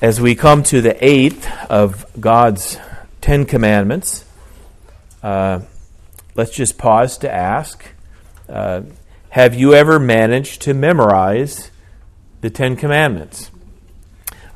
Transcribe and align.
as 0.00 0.20
we 0.20 0.34
come 0.34 0.62
to 0.62 0.80
the 0.80 1.04
eighth 1.04 1.50
of 1.68 2.06
God's 2.20 2.78
Ten 3.20 3.44
Commandments, 3.44 4.24
uh, 5.22 5.60
let's 6.36 6.52
just 6.52 6.78
pause 6.78 7.18
to 7.18 7.32
ask 7.32 7.84
uh, 8.48 8.82
Have 9.30 9.54
you 9.56 9.74
ever 9.74 9.98
managed 9.98 10.62
to 10.62 10.74
memorize 10.74 11.70
the 12.42 12.50
Ten 12.50 12.76
Commandments? 12.76 13.50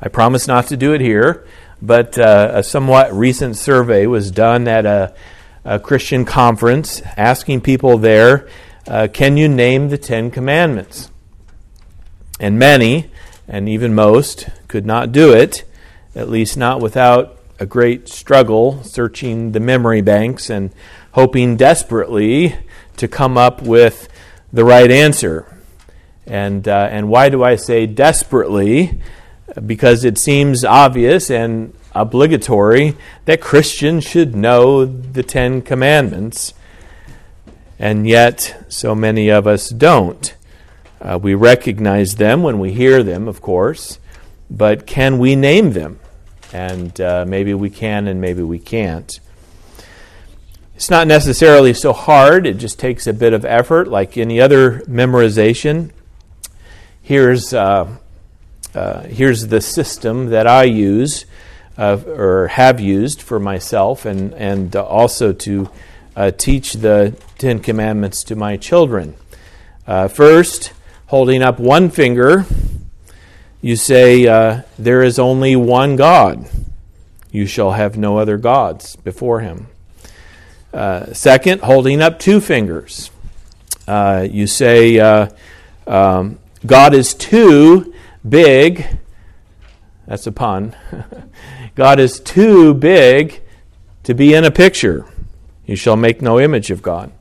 I 0.01 0.07
promise 0.07 0.47
not 0.47 0.67
to 0.67 0.77
do 0.77 0.93
it 0.93 1.01
here, 1.01 1.45
but 1.81 2.17
uh, 2.17 2.51
a 2.53 2.63
somewhat 2.63 3.13
recent 3.13 3.57
survey 3.57 4.07
was 4.07 4.31
done 4.31 4.67
at 4.69 4.85
a, 4.85 5.13
a 5.65 5.77
Christian 5.77 6.23
conference 6.23 7.01
asking 7.17 7.61
people 7.61 7.97
there, 7.97 8.47
uh, 8.87 9.09
Can 9.11 9.35
you 9.35 9.49
name 9.49 9.89
the 9.89 9.97
Ten 9.97 10.31
Commandments? 10.31 11.11
And 12.39 12.57
many, 12.57 13.11
and 13.45 13.67
even 13.67 13.93
most, 13.93 14.47
could 14.73 14.85
not 14.87 15.11
do 15.11 15.31
it, 15.31 15.63
at 16.15 16.27
least 16.27 16.57
not 16.57 16.81
without 16.81 17.37
a 17.59 17.65
great 17.67 18.09
struggle 18.09 18.83
searching 18.83 19.51
the 19.51 19.59
memory 19.59 20.01
banks 20.01 20.49
and 20.49 20.71
hoping 21.11 21.55
desperately 21.55 22.57
to 22.97 23.07
come 23.07 23.37
up 23.37 23.61
with 23.61 24.09
the 24.51 24.65
right 24.65 24.89
answer. 24.89 25.45
And, 26.25 26.67
uh, 26.67 26.87
and 26.89 27.07
why 27.07 27.29
do 27.29 27.43
I 27.43 27.55
say 27.55 27.85
desperately? 27.85 28.99
Because 29.63 30.03
it 30.03 30.17
seems 30.17 30.65
obvious 30.65 31.29
and 31.29 31.75
obligatory 31.93 32.95
that 33.25 33.41
Christians 33.41 34.03
should 34.03 34.35
know 34.35 34.85
the 34.85 35.21
Ten 35.21 35.61
Commandments, 35.61 36.55
and 37.77 38.07
yet 38.07 38.65
so 38.69 38.95
many 38.95 39.29
of 39.29 39.45
us 39.45 39.69
don't. 39.69 40.33
Uh, 40.99 41.19
we 41.21 41.35
recognize 41.35 42.15
them 42.15 42.41
when 42.41 42.57
we 42.57 42.73
hear 42.73 43.03
them, 43.03 43.27
of 43.27 43.39
course, 43.39 43.99
but 44.53 44.85
can 44.85 45.17
we 45.17 45.35
name 45.35 45.73
them? 45.73 45.99
And 46.53 46.99
uh, 47.01 47.25
maybe 47.27 47.55
we 47.55 47.71
can, 47.71 48.07
and 48.07 48.21
maybe 48.21 48.43
we 48.43 48.59
can't. 48.59 49.19
It's 50.75 50.89
not 50.89 51.07
necessarily 51.07 51.73
so 51.73 51.91
hard, 51.91 52.45
it 52.45 52.57
just 52.57 52.77
takes 52.79 53.07
a 53.07 53.13
bit 53.13 53.33
of 53.33 53.43
effort, 53.45 53.87
like 53.87 54.15
any 54.17 54.39
other 54.39 54.81
memorization. 54.81 55.91
Here's, 57.01 57.53
uh, 57.53 57.97
uh, 58.75 59.01
here's 59.01 59.47
the 59.47 59.59
system 59.59 60.27
that 60.27 60.45
I 60.45 60.63
use 60.63 61.25
uh, 61.77 61.97
or 62.05 62.47
have 62.49 62.79
used 62.79 63.21
for 63.21 63.39
myself 63.39 64.05
and, 64.05 64.33
and 64.35 64.75
also 64.75 65.33
to 65.33 65.69
uh, 66.15 66.31
teach 66.31 66.73
the 66.73 67.19
Ten 67.39 67.59
Commandments 67.59 68.23
to 68.25 68.35
my 68.35 68.57
children. 68.57 69.15
Uh, 69.87 70.07
first, 70.07 70.73
holding 71.07 71.41
up 71.41 71.59
one 71.59 71.89
finger 71.89 72.45
you 73.63 73.77
say, 73.77 74.27
uh, 74.27 74.63
There 74.77 75.01
is 75.01 75.17
only 75.17 75.55
one 75.55 75.95
God. 75.95 76.47
You 77.31 77.47
shall 77.47 77.71
have 77.71 77.97
no 77.97 78.17
other 78.17 78.37
gods 78.37 78.97
before 78.97 79.39
him. 79.39 79.67
Uh, 80.73 81.13
second, 81.13 81.61
holding 81.61 82.01
up 82.01 82.19
two 82.19 82.41
fingers. 82.41 83.09
Uh, 83.87 84.27
you 84.29 84.47
say, 84.47 84.99
uh, 84.99 85.29
um, 85.87 86.39
God 86.65 86.93
is 86.93 87.13
too 87.13 87.93
big. 88.27 88.85
That's 90.07 90.27
a 90.27 90.31
pun. 90.33 90.75
God 91.75 92.01
is 92.01 92.19
too 92.19 92.73
big 92.73 93.41
to 94.03 94.13
be 94.13 94.33
in 94.33 94.43
a 94.43 94.51
picture. 94.51 95.05
You 95.65 95.77
shall 95.77 95.95
make 95.95 96.21
no 96.21 96.37
image 96.37 96.69
of 96.69 96.81
God. 96.81 97.13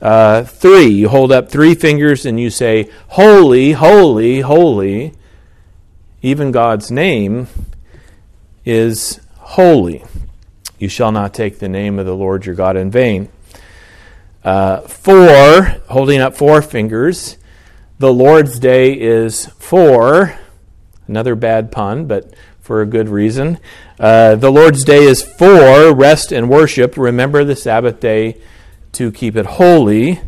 Uh, 0.00 0.44
three, 0.44 0.86
you 0.86 1.08
hold 1.08 1.32
up 1.32 1.50
three 1.50 1.74
fingers 1.74 2.24
and 2.24 2.38
you 2.38 2.50
say, 2.50 2.88
Holy, 3.08 3.72
holy, 3.72 4.40
holy 4.42 5.15
even 6.22 6.50
God's 6.52 6.90
name 6.90 7.48
is 8.64 9.20
holy. 9.38 10.04
You 10.78 10.88
shall 10.88 11.12
not 11.12 11.32
take 11.32 11.58
the 11.58 11.68
name 11.68 11.98
of 11.98 12.06
the 12.06 12.14
Lord 12.14 12.46
your 12.46 12.54
God 12.54 12.76
in 12.76 12.90
vain. 12.90 13.28
Uh, 14.44 14.80
four, 14.82 15.62
holding 15.88 16.20
up 16.20 16.36
four 16.36 16.62
fingers, 16.62 17.36
the 17.98 18.12
Lord's 18.12 18.58
day 18.58 18.92
is 18.92 19.46
four. 19.46 20.38
another 21.08 21.34
bad 21.34 21.72
pun, 21.72 22.06
but 22.06 22.32
for 22.60 22.82
a 22.82 22.86
good 22.86 23.08
reason. 23.08 23.58
Uh, 23.98 24.34
the 24.34 24.50
Lord's 24.50 24.84
day 24.84 25.04
is 25.04 25.22
for 25.22 25.94
rest 25.94 26.32
and 26.32 26.50
worship. 26.50 26.96
Remember 26.96 27.44
the 27.44 27.56
Sabbath 27.56 28.00
day 28.00 28.40
to 28.92 29.12
keep 29.12 29.36
it 29.36 29.46
holy. 29.46 30.20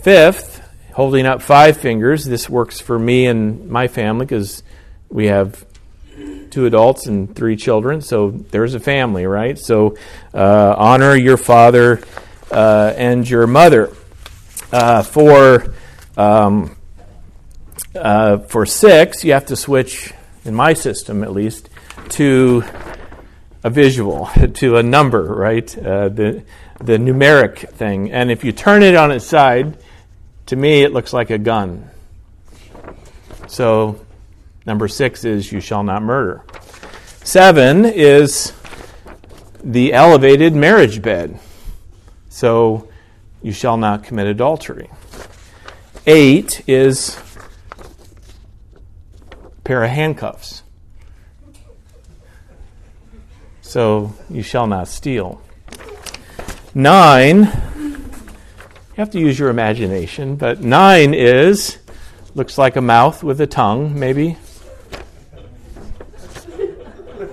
Fifth, 0.00 0.53
holding 0.94 1.26
up 1.26 1.42
five 1.42 1.76
fingers. 1.76 2.24
This 2.24 2.48
works 2.48 2.80
for 2.80 2.98
me 2.98 3.26
and 3.26 3.68
my 3.68 3.88
family 3.88 4.26
because 4.26 4.62
we 5.10 5.26
have 5.26 5.66
two 6.50 6.66
adults 6.66 7.06
and 7.06 7.34
three 7.34 7.56
children, 7.56 8.00
so 8.00 8.30
there's 8.30 8.74
a 8.74 8.80
family, 8.80 9.26
right? 9.26 9.58
So 9.58 9.96
uh, 10.32 10.74
honor 10.78 11.16
your 11.16 11.36
father 11.36 12.00
uh, 12.50 12.94
and 12.96 13.28
your 13.28 13.48
mother. 13.48 13.92
Uh, 14.72 15.02
for 15.02 15.74
um, 16.16 16.76
uh, 17.94 18.38
for 18.38 18.64
six, 18.64 19.24
you 19.24 19.32
have 19.32 19.46
to 19.46 19.56
switch, 19.56 20.12
in 20.44 20.54
my 20.54 20.74
system 20.74 21.24
at 21.24 21.32
least, 21.32 21.70
to 22.10 22.62
a 23.64 23.70
visual, 23.70 24.26
to 24.54 24.76
a 24.76 24.82
number, 24.82 25.22
right? 25.22 25.76
Uh, 25.76 26.08
the 26.08 26.44
the 26.80 26.98
numeric 26.98 27.68
thing, 27.70 28.12
and 28.12 28.30
if 28.30 28.44
you 28.44 28.52
turn 28.52 28.84
it 28.84 28.94
on 28.94 29.10
its 29.10 29.26
side 29.26 29.76
to 30.46 30.56
me, 30.56 30.82
it 30.82 30.92
looks 30.92 31.12
like 31.12 31.30
a 31.30 31.38
gun. 31.38 31.90
So, 33.46 34.00
number 34.66 34.88
six 34.88 35.24
is 35.24 35.50
you 35.52 35.60
shall 35.60 35.82
not 35.82 36.02
murder. 36.02 36.44
Seven 37.22 37.84
is 37.84 38.52
the 39.62 39.92
elevated 39.92 40.54
marriage 40.54 41.00
bed. 41.00 41.38
So, 42.28 42.88
you 43.42 43.52
shall 43.52 43.76
not 43.76 44.04
commit 44.04 44.26
adultery. 44.26 44.90
Eight 46.06 46.62
is 46.68 47.18
a 49.42 49.60
pair 49.62 49.84
of 49.84 49.90
handcuffs. 49.90 50.62
So, 53.62 54.12
you 54.28 54.42
shall 54.42 54.66
not 54.66 54.88
steal. 54.88 55.40
Nine 56.74 57.50
you 58.94 59.00
have 59.00 59.10
to 59.10 59.18
use 59.18 59.36
your 59.36 59.48
imagination, 59.48 60.36
but 60.36 60.60
nine 60.60 61.14
is 61.14 61.78
looks 62.36 62.56
like 62.56 62.76
a 62.76 62.80
mouth 62.80 63.24
with 63.24 63.40
a 63.40 63.46
tongue, 63.46 63.98
maybe. 63.98 64.36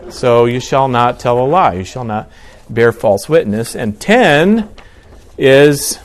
So 0.09 0.45
you 0.45 0.59
shall 0.59 0.87
not 0.87 1.19
tell 1.19 1.37
a 1.37 1.45
lie. 1.45 1.73
You 1.73 1.83
shall 1.83 2.03
not 2.03 2.31
bear 2.67 2.91
false 2.91 3.29
witness. 3.29 3.75
And 3.75 4.01
ten 4.01 4.69
is 5.37 5.99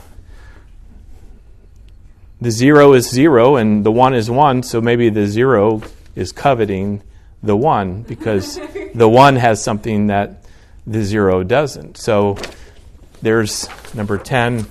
the 2.39 2.51
zero 2.51 2.93
is 2.93 3.09
zero 3.09 3.57
and 3.57 3.83
the 3.83 3.91
one 3.91 4.13
is 4.13 4.31
one, 4.31 4.63
so 4.63 4.83
maybe 4.83 5.09
the 5.09 5.27
zero 5.27 5.81
is 6.15 6.33
coveting 6.33 7.03
the 7.43 7.57
one 7.57 8.03
because 8.03 8.61
the 8.95 9.09
one 9.09 9.37
has 9.37 9.65
something 9.65 10.09
that 10.09 10.45
the 10.87 11.03
zero 11.03 11.43
doesn't. 11.43 11.97
So 11.97 12.37
there's 13.23 13.71
number 13.95 14.19
10 14.19 14.67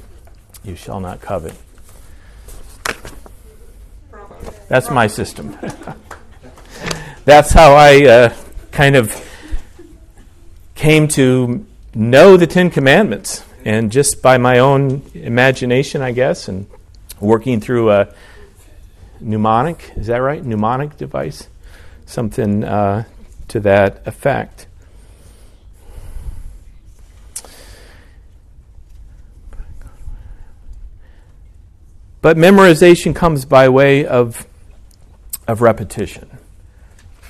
you 0.65 0.75
shall 0.75 0.99
not 0.99 1.21
covet. 1.21 1.53
That's 4.67 4.89
my 4.89 5.07
system. 5.07 5.57
That's 7.25 7.51
how 7.51 7.73
I 7.73 8.05
uh, 8.05 8.33
kind 8.71 8.95
of 8.95 9.13
came 10.75 11.07
to 11.09 11.65
know 11.93 12.37
the 12.37 12.47
Ten 12.47 12.69
Commandments. 12.69 13.43
And 13.63 13.91
just 13.91 14.21
by 14.21 14.37
my 14.37 14.59
own 14.59 15.01
imagination, 15.13 16.01
I 16.01 16.11
guess, 16.11 16.47
and 16.47 16.67
working 17.19 17.59
through 17.59 17.91
a 17.91 18.13
mnemonic, 19.19 19.91
is 19.95 20.07
that 20.07 20.17
right? 20.17 20.43
Mnemonic 20.43 20.97
device? 20.97 21.47
Something 22.05 22.63
uh, 22.63 23.05
to 23.47 23.59
that 23.61 24.05
effect. 24.05 24.67
But 32.25 32.37
memorization 32.37 33.15
comes 33.15 33.45
by 33.45 33.69
way 33.69 34.03
of, 34.03 34.47
of 35.47 35.61
repetition. 35.61 36.39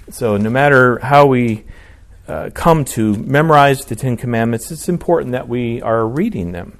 So, 0.10 0.38
no 0.38 0.50
matter 0.50 1.00
how 1.00 1.26
we 1.26 1.66
uh, 2.30 2.52
come 2.54 2.86
to 2.86 3.14
memorize 3.16 3.84
the 3.84 3.98
Ten 3.98 4.16
Commandments, 4.16 4.72
it's 4.72 4.88
important 4.88 5.34
that 5.34 5.50
we 5.50 5.82
are 5.82 6.08
reading 6.08 6.54
them. 6.54 6.80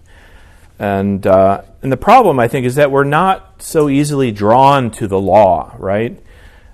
And, 0.80 1.28
uh, 1.28 1.64
and 1.82 1.92
the 1.92 1.98
problem, 1.98 2.40
I 2.40 2.48
think, 2.48 2.66
is 2.66 2.76
that 2.76 2.90
we're 2.90 3.04
not 3.04 3.62
so 3.62 3.90
easily 3.90 4.32
drawn 4.32 4.92
to 4.92 5.10
the 5.10 5.20
law, 5.20 5.76
right? 5.78 6.18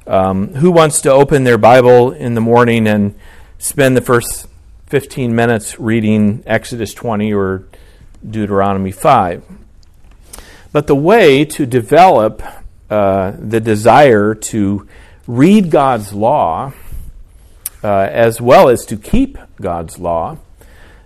Um, 0.06 0.54
who 0.54 0.70
wants 0.70 1.02
to 1.02 1.12
open 1.12 1.44
their 1.44 1.58
Bible 1.58 2.12
in 2.12 2.36
the 2.36 2.42
morning 2.42 2.86
and 2.86 3.16
spend 3.58 3.98
the 3.98 4.02
first 4.02 4.46
15 4.90 5.34
minutes 5.34 5.80
reading 5.80 6.44
Exodus 6.46 6.94
20 6.94 7.34
or 7.34 7.64
Deuteronomy 8.30 8.92
5? 8.92 9.61
But 10.72 10.88
the 10.88 10.96
way 10.96 11.46
to 11.46 11.66
develop 11.66 12.42
uh, 12.90 13.34
the 13.38 13.60
desire 13.60 14.34
to 14.36 14.88
read 15.28 15.70
God's 15.70 16.14
law, 16.14 16.74
uh, 17.84 17.88
as 17.88 18.40
well 18.40 18.70
as 18.70 18.86
to 18.86 18.98
keep 18.98 19.38
God's 19.60 20.00
law, 20.00 20.38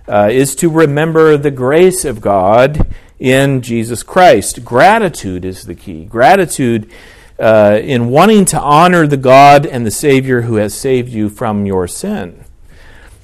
uh, 0.07 0.29
is 0.31 0.56
to 0.56 0.69
remember 0.69 1.38
the 1.38 1.51
grace 1.51 2.06
of 2.06 2.21
God 2.21 2.94
in 3.19 3.62
Jesus 3.62 4.03
Christ. 4.03 4.63
Gratitude 4.63 5.45
is 5.45 5.63
the 5.63 5.75
key. 5.75 6.06
Gratitude 6.06 6.91
uh, 7.39 7.79
in 7.81 8.09
wanting 8.09 8.45
to 8.45 8.59
honor 8.59 9.07
the 9.07 9.17
God 9.17 9.65
and 9.65 9.85
the 9.85 9.91
Savior 9.91 10.41
who 10.41 10.56
has 10.56 10.73
saved 10.73 11.09
you 11.09 11.29
from 11.29 11.65
your 11.65 11.88
sin, 11.88 12.44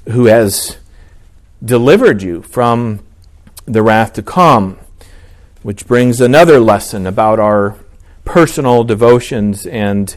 who 0.09 0.25
has 0.25 0.77
delivered 1.63 2.21
you 2.21 2.41
from 2.41 2.99
the 3.65 3.83
wrath 3.83 4.13
to 4.13 4.23
come, 4.23 4.77
which 5.63 5.85
brings 5.85 6.19
another 6.19 6.59
lesson 6.59 7.05
about 7.05 7.39
our 7.39 7.75
personal 8.25 8.83
devotions 8.83 9.65
and 9.65 10.15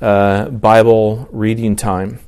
uh, 0.00 0.48
Bible 0.48 1.28
reading 1.30 1.76
time. 1.76 2.18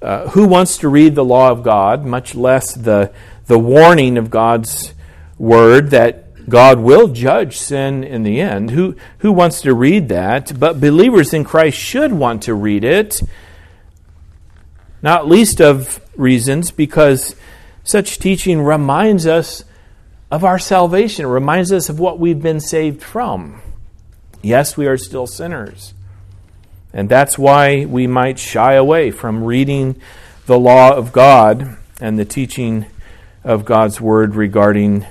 Uh, 0.00 0.28
who 0.28 0.46
wants 0.46 0.78
to 0.78 0.88
read 0.88 1.14
the 1.14 1.24
law 1.24 1.50
of 1.50 1.64
God, 1.64 2.04
much 2.04 2.34
less 2.34 2.74
the, 2.74 3.12
the 3.46 3.58
warning 3.58 4.18
of 4.18 4.30
God's 4.30 4.94
word 5.38 5.90
that 5.90 6.48
God 6.48 6.78
will 6.78 7.08
judge 7.08 7.56
sin 7.58 8.04
in 8.04 8.22
the 8.22 8.40
end? 8.40 8.70
Who, 8.70 8.94
who 9.18 9.32
wants 9.32 9.62
to 9.62 9.74
read 9.74 10.08
that? 10.10 10.60
But 10.60 10.80
believers 10.80 11.34
in 11.34 11.42
Christ 11.42 11.76
should 11.76 12.12
want 12.12 12.44
to 12.44 12.54
read 12.54 12.84
it, 12.84 13.20
not 15.02 15.26
least 15.26 15.60
of 15.60 16.00
reasons 16.16 16.70
because 16.70 17.34
such 17.82 18.18
teaching 18.18 18.60
reminds 18.60 19.26
us 19.26 19.64
of 20.30 20.44
our 20.44 20.58
salvation, 20.58 21.24
it 21.24 21.28
reminds 21.28 21.72
us 21.72 21.88
of 21.88 22.00
what 22.00 22.18
we've 22.18 22.42
been 22.42 22.60
saved 22.60 23.02
from. 23.02 23.60
Yes, 24.42 24.76
we 24.76 24.86
are 24.86 24.96
still 24.96 25.26
sinners. 25.26 25.94
And 26.92 27.08
that's 27.08 27.38
why 27.38 27.84
we 27.84 28.06
might 28.06 28.38
shy 28.38 28.74
away 28.74 29.10
from 29.10 29.44
reading 29.44 30.00
the 30.46 30.58
law 30.58 30.94
of 30.94 31.12
God 31.12 31.76
and 32.00 32.18
the 32.18 32.24
teaching 32.24 32.86
of 33.44 33.64
God's 33.64 34.00
word 34.00 34.34
regarding 34.34 35.06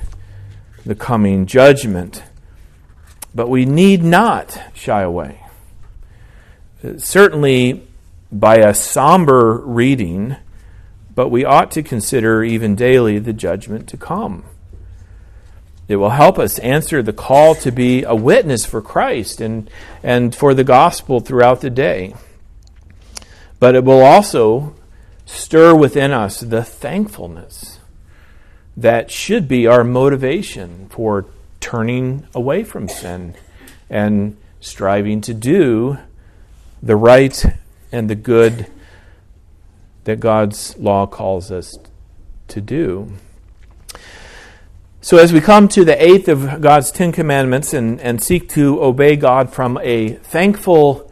the 0.85 0.95
coming 0.95 1.45
judgment. 1.45 2.23
But 3.33 3.49
we 3.49 3.65
need 3.65 4.03
not 4.03 4.57
shy 4.73 5.01
away. 5.01 5.41
Certainly 6.97 7.85
by 8.31 8.57
a 8.57 8.73
somber 8.73 9.57
reading, 9.57 10.35
but 11.13 11.29
we 11.29 11.45
ought 11.45 11.71
to 11.71 11.83
consider 11.83 12.43
even 12.43 12.75
daily 12.75 13.19
the 13.19 13.33
judgment 13.33 13.87
to 13.89 13.97
come. 13.97 14.43
It 15.87 15.97
will 15.97 16.09
help 16.09 16.39
us 16.39 16.57
answer 16.59 17.03
the 17.03 17.13
call 17.13 17.55
to 17.55 17.71
be 17.71 18.03
a 18.03 18.15
witness 18.15 18.65
for 18.65 18.81
Christ 18.81 19.39
and, 19.39 19.69
and 20.01 20.33
for 20.33 20.53
the 20.53 20.63
gospel 20.63 21.19
throughout 21.19 21.61
the 21.61 21.69
day. 21.69 22.15
But 23.59 23.75
it 23.75 23.83
will 23.83 24.01
also 24.01 24.75
stir 25.25 25.75
within 25.75 26.11
us 26.11 26.39
the 26.39 26.63
thankfulness 26.63 27.79
that 28.75 29.11
should 29.11 29.47
be 29.47 29.67
our 29.67 29.83
motivation 29.83 30.89
for 30.89 31.25
turning 31.59 32.27
away 32.33 32.63
from 32.63 32.89
sin 32.89 33.35
and 33.89 34.37
striving 34.59 35.21
to 35.21 35.33
do 35.33 35.97
the 36.81 36.95
right 36.95 37.45
and 37.91 38.09
the 38.09 38.15
good 38.15 38.67
that 40.03 40.19
God's 40.19 40.77
law 40.77 41.05
calls 41.07 41.51
us 41.51 41.75
to 42.47 42.61
do. 42.61 43.11
So, 45.05 45.19
as 45.19 45.31
we 45.31 45.39
come 45.39 45.67
to 45.67 45.85
the 45.85 46.03
eighth 46.03 46.27
of 46.27 46.61
God's 46.61 46.89
Ten 46.89 47.11
Commandments 47.11 47.75
and, 47.75 48.01
and 48.01 48.23
seek 48.23 48.49
to 48.49 48.81
obey 48.81 49.15
God 49.15 49.53
from 49.53 49.77
a 49.83 50.13
thankful 50.13 51.11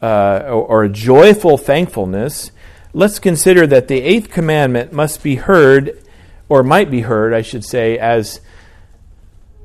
uh, 0.00 0.44
or, 0.46 0.64
or 0.64 0.84
a 0.84 0.88
joyful 0.88 1.58
thankfulness, 1.58 2.52
let's 2.94 3.18
consider 3.18 3.66
that 3.66 3.86
the 3.86 4.00
eighth 4.00 4.30
commandment 4.30 4.94
must 4.94 5.22
be 5.22 5.34
heard, 5.34 6.02
or 6.48 6.62
might 6.62 6.90
be 6.90 7.02
heard, 7.02 7.34
I 7.34 7.42
should 7.42 7.66
say, 7.66 7.98
as 7.98 8.40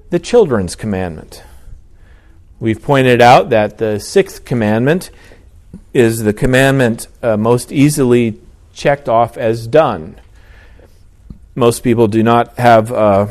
the 0.10 0.20
children's 0.20 0.76
commandment. 0.76 1.42
We've 2.60 2.82
pointed 2.84 3.22
out 3.22 3.50
that 3.52 3.78
the 3.78 4.02
sixth 4.02 4.44
commandment 4.44 5.10
is 5.94 6.24
the 6.24 6.34
commandment 6.34 7.08
uh, 7.24 7.38
most 7.38 7.72
easily 7.72 8.42
checked 8.74 9.08
off 9.08 9.38
as 9.38 9.68
done. 9.68 10.20
Most 11.56 11.82
people 11.82 12.10
do 12.10 12.24
not 12.24 12.58
have. 12.58 12.92
Uh, 12.92 13.28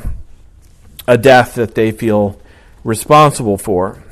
a 1.08 1.16
death 1.16 1.55
that 1.55 1.75
they 1.75 1.90
feel 1.90 2.38
responsible 2.84 3.56
for. 3.56 4.05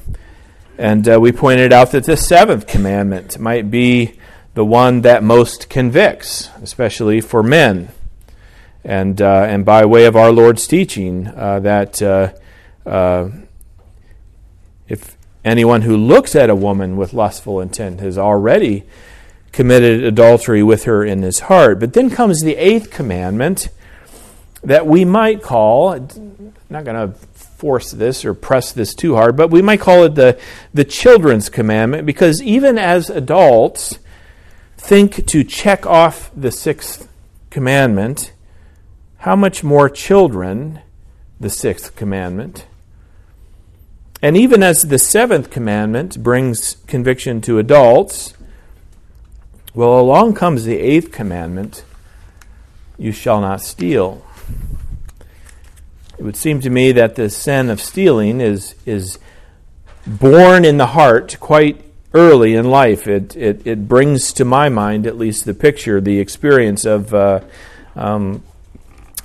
And 0.79 1.07
uh, 1.09 1.21
we 1.21 1.31
pointed 1.31 1.73
out 1.73 1.93
that 1.93 2.05
the 2.05 2.17
seventh 2.17 2.67
commandment 2.67 3.39
might 3.39 3.71
be 3.71 4.19
the 4.55 4.65
one 4.65 5.03
that 5.03 5.23
most 5.23 5.69
convicts, 5.69 6.49
especially 6.63 7.21
for 7.21 7.43
men. 7.43 7.91
And, 8.83 9.21
uh, 9.21 9.45
and 9.47 9.65
by 9.65 9.85
way 9.85 10.07
of 10.07 10.17
our 10.17 10.33
Lord's 10.33 10.67
teaching, 10.67 11.29
uh, 11.29 11.61
that 11.61 12.01
uh, 12.01 12.33
uh, 12.87 13.29
if 14.89 15.19
anyone 15.45 15.83
who 15.83 15.99
looks 15.99 16.35
at 16.35 16.49
a 16.49 16.55
woman 16.55 16.97
with 16.97 17.13
lustful 17.13 17.61
intent 17.61 18.01
has 18.01 18.17
already 18.17 18.85
committed 19.53 20.03
adultery 20.03 20.63
with 20.63 20.85
her 20.85 21.05
in 21.05 21.23
his 21.23 21.41
heart. 21.41 21.79
But 21.79 21.93
then 21.93 22.09
comes 22.09 22.41
the 22.41 22.57
eighth 22.57 22.91
commandment 22.91 23.69
that 24.67 24.87
we 24.87 25.05
might 25.05 25.43
call 25.43 25.93
I'm 25.93 26.53
not 26.69 26.85
going 26.85 27.13
to 27.13 27.17
force 27.17 27.93
this 27.93 28.25
or 28.25 28.35
press 28.35 28.73
this 28.73 28.95
too 28.95 29.15
hard, 29.15 29.37
but 29.37 29.51
we 29.51 29.63
might 29.63 29.81
call 29.81 30.03
it 30.05 30.17
the, 30.17 30.39
the 30.75 30.85
children's 30.85 31.49
commandment 31.49 32.05
because 32.05 32.43
even 32.43 32.77
as 32.77 33.09
adults 33.09 33.99
think 34.77 35.25
to 35.27 35.45
check 35.45 35.87
off 35.87 36.31
the 36.37 36.51
sixth 36.51 37.09
commandment, 37.49 38.33
how 39.19 39.37
much 39.37 39.63
more 39.63 39.89
children 39.89 40.81
the 41.39 41.49
sixth 41.49 41.95
commandment? 41.95 42.67
And 44.21 44.37
even 44.37 44.63
as 44.63 44.83
the 44.83 44.99
seventh 44.99 45.51
commandment 45.51 46.23
brings 46.23 46.79
conviction 46.89 47.41
to 47.43 47.59
adults, 47.61 48.35
well, 49.75 50.01
along 50.01 50.35
comes 50.35 50.65
the 50.65 50.79
eighth 50.79 51.13
commandment 51.13 51.85
you 52.99 53.13
shall 53.13 53.41
not 53.41 53.61
steal. 53.61 54.26
It 56.19 56.23
would 56.23 56.37
seem 56.37 56.61
to 56.63 56.71
me 56.71 56.93
that 56.93 57.15
the 57.15 57.29
sin 57.29 57.69
of 57.69 57.81
stealing 57.81 58.41
is, 58.41 58.75
is 58.87 59.19
born 60.07 60.65
in 60.65 60.79
the 60.79 60.87
heart 60.87 61.37
quite 61.41 61.85
early 62.15 62.55
in 62.55 62.71
life. 62.71 63.07
It, 63.07 63.37
it, 63.37 63.67
it 63.67 63.87
brings 63.87 64.33
to 64.35 64.45
my 64.45 64.71
mind, 64.71 65.07
at 65.07 65.19
least, 65.19 65.45
the 65.45 65.53
picture, 65.53 66.01
the 66.01 66.19
experience 66.19 66.87
of, 66.87 67.13
uh, 67.13 67.41
um, 67.95 68.43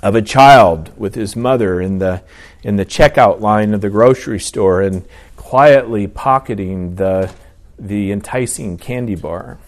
of 0.02 0.14
a 0.14 0.20
child 0.20 0.96
with 0.98 1.14
his 1.14 1.34
mother 1.34 1.80
in 1.80 1.98
the, 1.98 2.22
in 2.62 2.76
the 2.76 2.84
checkout 2.84 3.40
line 3.40 3.72
of 3.72 3.80
the 3.80 3.90
grocery 3.90 4.40
store 4.40 4.82
and 4.82 5.06
quietly 5.36 6.06
pocketing 6.06 6.96
the, 6.96 7.32
the 7.78 8.12
enticing 8.12 8.76
candy 8.76 9.14
bar. 9.14 9.58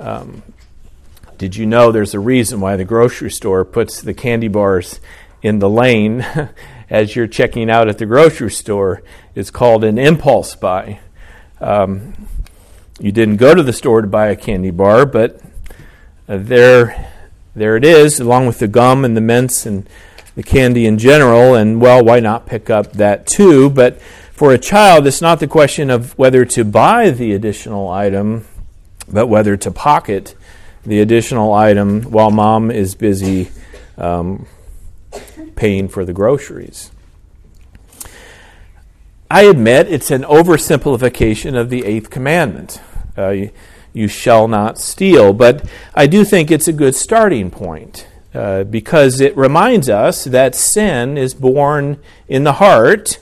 Um, 0.00 0.42
did 1.36 1.54
you 1.54 1.66
know 1.66 1.92
there's 1.92 2.14
a 2.14 2.20
reason 2.20 2.60
why 2.60 2.74
the 2.74 2.84
grocery 2.84 3.30
store 3.30 3.64
puts 3.64 4.02
the 4.02 4.14
candy 4.14 4.48
bars 4.48 4.98
in 5.42 5.58
the 5.58 5.68
lane 5.68 6.26
as 6.90 7.14
you're 7.14 7.26
checking 7.26 7.70
out 7.70 7.88
at 7.88 7.98
the 7.98 8.06
grocery 8.06 8.50
store. 8.50 9.02
It's 9.34 9.50
called 9.50 9.84
an 9.84 9.98
impulse 9.98 10.54
buy. 10.54 11.00
Um, 11.60 12.28
you 13.00 13.12
didn't 13.12 13.36
go 13.36 13.54
to 13.54 13.62
the 13.62 13.72
store 13.72 14.00
to 14.02 14.08
buy 14.08 14.28
a 14.28 14.36
candy 14.36 14.70
bar, 14.70 15.06
but 15.06 15.40
uh, 16.28 16.38
there, 16.40 17.12
there 17.54 17.76
it 17.76 17.84
is, 17.84 18.20
along 18.20 18.46
with 18.46 18.58
the 18.58 18.68
gum 18.68 19.04
and 19.04 19.16
the 19.16 19.20
mints 19.20 19.66
and 19.66 19.88
the 20.34 20.42
candy 20.42 20.86
in 20.86 20.98
general. 20.98 21.54
And 21.54 21.80
well, 21.80 22.04
why 22.04 22.20
not 22.20 22.46
pick 22.46 22.70
up 22.70 22.92
that 22.94 23.26
too? 23.26 23.70
But 23.70 24.00
for 24.32 24.52
a 24.52 24.58
child, 24.58 25.06
it's 25.06 25.20
not 25.20 25.40
the 25.40 25.46
question 25.46 25.90
of 25.90 26.16
whether 26.18 26.44
to 26.44 26.64
buy 26.64 27.10
the 27.10 27.32
additional 27.34 27.88
item, 27.88 28.46
but 29.08 29.26
whether 29.26 29.56
to 29.56 29.70
pocket 29.70 30.34
the 30.84 31.00
additional 31.00 31.52
item 31.52 32.02
while 32.02 32.30
mom 32.30 32.70
is 32.70 32.94
busy 32.94 33.50
um, 33.96 34.46
paying 35.56 35.88
for 35.88 36.04
the 36.04 36.12
groceries. 36.12 36.90
I 39.30 39.42
admit 39.42 39.92
it's 39.92 40.10
an 40.10 40.22
oversimplification 40.22 41.58
of 41.58 41.68
the 41.68 41.84
eighth 41.84 42.08
commandment. 42.08 42.80
Uh, 43.16 43.28
you, 43.30 43.50
you, 43.92 44.08
shall 44.08 44.48
not 44.48 44.78
steal. 44.78 45.32
But 45.32 45.68
I 45.94 46.06
do 46.06 46.24
think 46.24 46.50
it's 46.50 46.68
a 46.68 46.72
good 46.72 46.94
starting 46.94 47.50
point 47.50 48.06
uh, 48.32 48.64
because 48.64 49.20
it 49.20 49.36
reminds 49.36 49.90
us 49.90 50.24
that 50.24 50.54
sin 50.54 51.18
is 51.18 51.34
born 51.34 51.98
in 52.26 52.44
the 52.44 52.54
heart, 52.54 53.18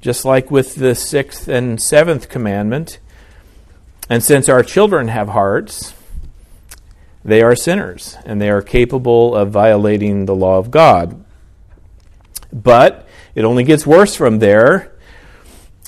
just 0.00 0.24
like 0.24 0.50
with 0.50 0.74
the 0.74 0.94
sixth 0.94 1.46
and 1.46 1.80
seventh 1.80 2.28
commandment. 2.28 2.98
And 4.08 4.24
since 4.24 4.48
our 4.48 4.64
children 4.64 5.08
have 5.08 5.28
hearts, 5.28 5.94
they 7.24 7.42
are 7.42 7.54
sinners 7.54 8.16
and 8.24 8.40
they 8.40 8.50
are 8.50 8.62
capable 8.62 9.34
of 9.34 9.50
violating 9.50 10.26
the 10.26 10.34
law 10.34 10.58
of 10.58 10.70
God. 10.70 11.24
But 12.52 13.06
it 13.34 13.44
only 13.44 13.64
gets 13.64 13.86
worse 13.86 14.14
from 14.14 14.38
there. 14.38 14.92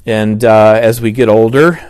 And 0.07 0.45
uh, 0.45 0.79
as 0.81 1.00
we 1.00 1.12
get 1.12 1.29
older, 1.29 1.81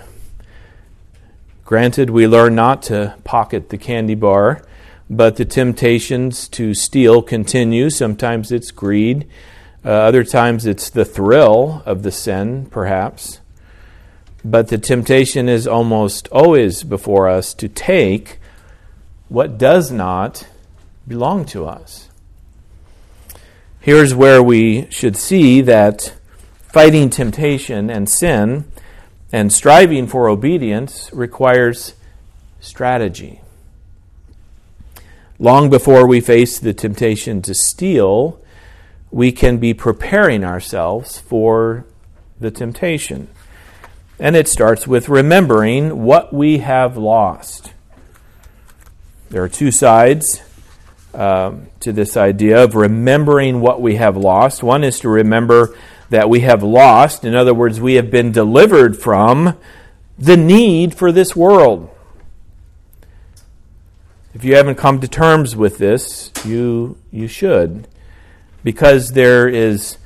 Granted, 1.65 2.11
we 2.11 2.29
learn 2.29 2.55
not 2.55 2.83
to 2.85 3.17
pocket 3.25 3.71
the 3.71 3.79
candy 3.79 4.15
bar, 4.15 4.63
but 5.09 5.37
the 5.37 5.47
temptations 5.47 6.47
to 6.49 6.75
steal 6.75 7.23
continue. 7.23 7.89
Sometimes 7.89 8.53
it's 8.53 8.71
greed, 8.71 9.27
uh, 9.83 9.89
other 9.89 10.25
times 10.25 10.67
it's 10.67 10.91
the 10.91 11.07
thrill 11.07 11.83
of 11.87 12.03
the 12.03 12.13
sin, 12.13 12.67
perhaps. 12.67 13.41
But 14.45 14.69
the 14.69 14.77
temptation 14.77 15.49
is 15.49 15.67
almost 15.67 16.29
always 16.29 16.83
before 16.83 17.31
us 17.31 17.55
to 17.55 17.69
take 17.69 18.39
what 19.35 19.59
does 19.59 19.91
not 19.91 20.47
belong 21.09 21.45
to 21.45 21.67
us. 21.67 22.09
Here's 23.81 24.15
where 24.15 24.41
we 24.41 24.89
should 24.91 25.17
see 25.17 25.61
that 25.63 26.15
fighting 26.69 27.11
temptation 27.11 27.91
and 27.91 28.09
sin 28.09 28.65
and 29.33 29.53
striving 29.53 30.07
for 30.07 30.29
obedience 30.29 31.11
requires 31.13 31.95
strategy. 32.61 33.41
Long 35.41 35.69
before 35.69 36.07
we 36.07 36.21
face 36.21 36.61
the 36.61 36.73
temptation 36.73 37.43
to 37.43 37.55
steal, 37.55 38.41
we 39.11 39.33
can 39.33 39.59
be 39.59 39.75
preparing 39.75 40.45
ourselves 40.45 41.19
for 41.19 41.85
the 42.39 42.53
temptation. 42.53 43.27
And 44.21 44.37
it 44.37 44.47
starts 44.47 44.87
with 44.87 45.09
remembering 45.09 46.05
what 46.05 46.33
we 46.33 46.59
have 46.59 46.97
lost. 46.97 47.74
There 49.35 49.43
are 49.43 49.49
two 49.49 49.73
sides 49.73 50.41
um, 51.13 51.67
to 51.81 51.93
this 51.93 52.17
idea 52.17 52.63
of 52.63 52.77
remembering 52.77 53.61
what 53.61 53.83
we 53.83 53.97
have 53.97 54.17
lost. 54.17 54.63
One 54.63 54.85
is 54.85 55.01
to 55.01 55.09
remember 55.09 55.77
that 56.09 56.31
we 56.31 56.43
have 56.43 56.63
lost. 56.63 57.25
In 57.25 57.35
other 57.35 57.53
words, 57.53 57.81
we 57.81 57.95
have 57.95 58.13
been 58.13 58.31
delivered 58.31 58.97
from 58.97 59.59
the 60.17 60.37
need 60.37 60.95
for 60.95 61.11
this 61.11 61.35
world. 61.35 61.91
If 64.35 64.45
you 64.45 64.55
haven't 64.55 64.77
come 64.77 65.01
to 65.01 65.09
terms 65.09 65.57
with 65.57 65.79
this, 65.79 66.31
you, 66.45 66.97
you 67.11 67.27
should, 67.27 67.89
because 68.63 69.15
there 69.15 69.49
is 69.49 69.99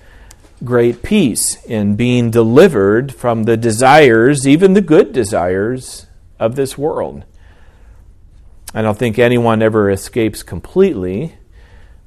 great 0.65 1.03
peace 1.03 1.63
in 1.67 1.97
being 1.97 2.31
delivered 2.31 3.15
from 3.15 3.43
the 3.43 3.59
desires, 3.59 4.49
even 4.49 4.73
the 4.73 4.81
good 4.81 5.13
desires, 5.13 6.07
of 6.39 6.57
this 6.57 6.79
world. 6.79 7.25
I 8.75 8.83
don't 8.83 8.99
think 8.99 9.19
anyone 9.19 9.63
ever 9.63 9.91
escapes 9.91 10.43
completely 10.43 11.35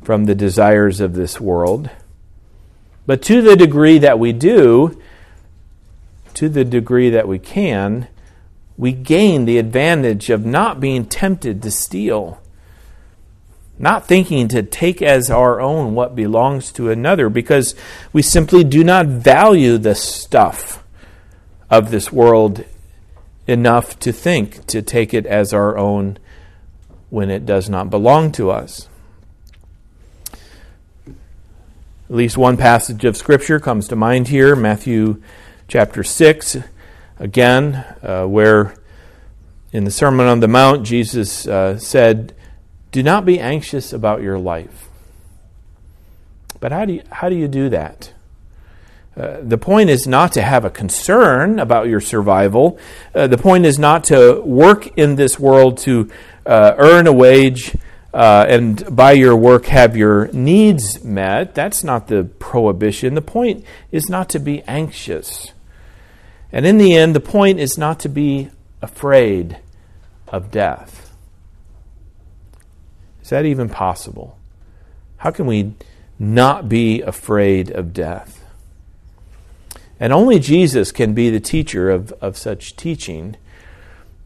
from 0.04 0.26
the 0.26 0.36
desires 0.36 1.00
of 1.00 1.14
this 1.14 1.42
world. 1.42 1.90
But 3.06 3.22
to 3.24 3.42
the 3.42 3.56
degree 3.56 3.98
that 3.98 4.20
we 4.20 4.32
do, 4.32 5.02
to 6.36 6.50
the 6.50 6.64
degree 6.64 7.10
that 7.10 7.28
we 7.28 7.40
can, 7.40 8.08
we 8.78 8.92
gain 8.92 9.46
the 9.46 9.58
advantage 9.58 10.30
of 10.30 10.46
not 10.46 10.80
being 10.80 11.06
tempted 11.06 11.62
to 11.64 11.72
steal, 11.72 12.42
not 13.78 14.08
thinking 14.08 14.48
to 14.50 14.62
take 14.62 15.02
as 15.02 15.30
our 15.32 15.60
own 15.60 15.96
what 15.96 16.16
belongs 16.16 16.72
to 16.74 16.92
another, 16.92 17.30
because 17.30 17.76
we 18.14 18.22
simply 18.22 18.64
do 18.64 18.84
not 18.84 19.08
value 19.08 19.78
the 19.78 19.96
stuff 19.96 20.84
of 21.70 21.90
this 21.90 22.12
world 22.12 22.64
enough 23.48 23.98
to 24.00 24.12
think 24.12 24.66
to 24.68 24.82
take 24.82 25.14
it 25.14 25.26
as 25.26 25.54
our 25.54 25.78
own 25.78 26.18
when 27.12 27.30
it 27.30 27.46
does 27.46 27.70
not 27.70 27.92
belong 27.92 28.32
to 28.32 28.50
us. 28.50 28.88
At 31.06 32.16
least 32.16 32.38
one 32.38 32.58
passage 32.58 33.06
of 33.06 33.16
Scripture 33.16 33.60
comes 33.60 33.88
to 33.90 33.96
mind 33.96 34.30
here 34.30 34.56
Matthew 34.56 35.22
chapter 35.68 36.04
6, 36.04 36.58
again, 37.20 37.86
uh, 38.02 38.26
where 38.26 38.74
in 39.72 39.84
the 39.84 39.92
Sermon 39.92 40.26
on 40.26 40.40
the 40.40 40.48
Mount, 40.48 40.84
Jesus 40.84 41.48
uh, 41.48 41.78
said, 41.78 42.34
Do 42.92 43.04
not 43.04 43.26
be 43.26 43.40
anxious 43.40 43.94
about 43.94 44.22
your 44.22 44.40
life. 44.40 44.90
But 46.60 46.72
how 46.72 46.86
do 46.86 46.94
you, 46.94 47.04
how 47.12 47.30
do, 47.30 47.36
you 47.36 47.48
do 47.48 47.70
that? 47.70 48.14
Uh, 49.16 49.38
the 49.42 49.58
point 49.58 49.90
is 49.90 50.08
not 50.08 50.32
to 50.34 50.42
have 50.42 50.64
a 50.64 50.70
concern 50.70 51.60
about 51.60 51.88
your 51.88 52.00
survival. 52.00 52.80
Uh, 53.14 53.28
the 53.28 53.38
point 53.38 53.66
is 53.66 53.78
not 53.78 54.06
to 54.06 54.42
work 54.42 54.88
in 54.98 55.16
this 55.16 55.38
world 55.38 55.78
to 55.78 56.10
uh, 56.46 56.74
earn 56.78 57.08
a 57.08 57.14
wage 57.14 57.76
uh, 58.14 58.46
and 58.48 58.96
by 58.96 59.12
your 59.14 59.36
work 59.36 59.66
have 59.66 59.96
your 59.96 60.28
needs 60.28 61.04
met. 61.04 61.56
That's 61.56 61.84
not 61.84 62.08
the 62.08 62.26
prohibition. 62.40 63.14
The 63.16 63.22
point 63.22 63.66
is 63.92 64.10
not 64.10 64.30
to 64.30 64.40
be 64.40 64.64
anxious. 64.64 65.52
And 66.52 66.66
in 66.66 66.78
the 66.78 66.96
end, 66.96 67.16
the 67.16 67.22
point 67.22 67.60
is 67.60 67.78
not 67.78 68.00
to 68.02 68.10
be 68.10 68.50
afraid 68.82 69.58
of 70.28 70.52
death. 70.52 71.14
Is 73.22 73.30
that 73.30 73.46
even 73.46 73.70
possible? 73.70 74.38
How 75.18 75.32
can 75.32 75.46
we 75.46 75.74
not 76.20 76.68
be 76.68 77.02
afraid 77.02 77.72
of 77.72 77.94
death? 77.94 78.41
And 80.02 80.12
only 80.12 80.40
Jesus 80.40 80.92
can 80.92 81.14
be 81.14 81.30
the 81.30 81.40
teacher 81.40 81.92
of, 81.92 82.12
of 82.14 82.36
such 82.36 82.76
teaching 82.76 83.38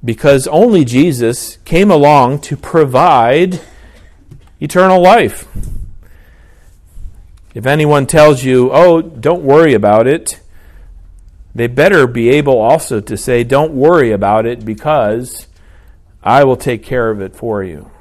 because 0.06 0.48
only 0.48 0.86
Jesus 0.86 1.58
came 1.66 1.92
along 1.92 2.40
to 2.42 2.56
provide 2.56 3.60
eternal 4.62 5.02
life. 5.02 5.46
If 7.54 7.66
anyone 7.66 8.06
tells 8.06 8.46
you, 8.46 8.72
oh, 8.72 9.02
don't 9.02 9.44
worry 9.44 9.74
about 9.74 10.08
it, 10.08 10.40
they 11.54 11.68
better 11.68 12.08
be 12.08 12.30
able 12.30 12.58
also 12.58 13.02
to 13.02 13.18
say, 13.18 13.44
don't 13.44 13.74
worry 13.74 14.14
about 14.14 14.46
it 14.46 14.64
because 14.64 15.48
I 16.24 16.46
will 16.46 16.58
take 16.58 16.84
care 16.84 17.10
of 17.10 17.20
it 17.20 17.36
for 17.36 17.66
you. 17.66 17.92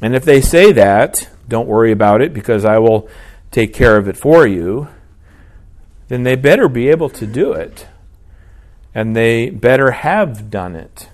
And 0.00 0.16
if 0.16 0.24
they 0.24 0.40
say 0.40 0.72
that, 0.72 1.28
don't 1.46 1.68
worry 1.68 1.92
about 1.92 2.22
it 2.22 2.32
because 2.32 2.64
I 2.64 2.78
will 2.78 3.06
take 3.50 3.74
care 3.74 3.98
of 3.98 4.08
it 4.08 4.16
for 4.16 4.46
you, 4.46 4.88
then 6.10 6.24
they 6.24 6.34
better 6.34 6.68
be 6.68 6.88
able 6.88 7.08
to 7.08 7.24
do 7.24 7.52
it. 7.52 7.86
And 8.92 9.14
they 9.14 9.48
better 9.48 9.92
have 9.92 10.50
done 10.50 10.74
it. 10.74 11.08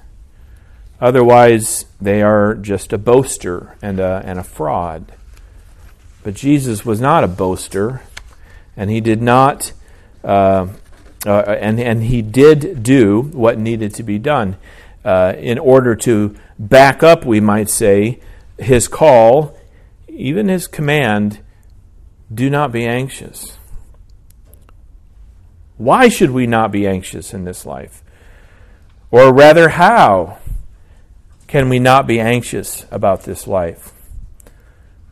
Otherwise, 0.98 1.84
they 2.00 2.22
are 2.22 2.54
just 2.54 2.94
a 2.94 2.98
boaster 2.98 3.76
and 3.82 4.00
a, 4.00 4.22
and 4.24 4.38
a 4.38 4.42
fraud. 4.42 5.12
But 6.24 6.32
Jesus 6.32 6.86
was 6.86 6.98
not 6.98 7.24
a 7.24 7.28
boaster, 7.28 8.00
and 8.74 8.90
he 8.90 9.02
did 9.02 9.20
not, 9.20 9.74
uh, 10.24 10.68
uh, 11.26 11.40
and, 11.42 11.78
and 11.78 12.04
he 12.04 12.22
did 12.22 12.82
do 12.82 13.20
what 13.20 13.58
needed 13.58 13.92
to 13.96 14.02
be 14.02 14.18
done 14.18 14.56
uh, 15.04 15.34
in 15.36 15.58
order 15.58 15.94
to 15.94 16.34
back 16.58 17.02
up, 17.02 17.26
we 17.26 17.40
might 17.40 17.68
say, 17.68 18.18
his 18.58 18.88
call, 18.88 19.58
even 20.08 20.48
his 20.48 20.66
command 20.66 21.40
do 22.32 22.48
not 22.48 22.72
be 22.72 22.86
anxious. 22.86 23.58
Why 25.76 26.09
should 26.09 26.30
we 26.30 26.47
not 26.47 26.73
be 26.73 26.87
anxious 26.87 27.35
in 27.35 27.45
this 27.45 27.66
life? 27.66 28.02
Or 29.11 29.33
rather, 29.33 29.71
how? 29.71 30.38
can 31.47 31.68
we 31.68 31.78
not 31.78 32.06
be 32.06 32.21
anxious 32.21 32.85
about 32.90 33.23
this 33.23 33.47
life? 33.47 33.92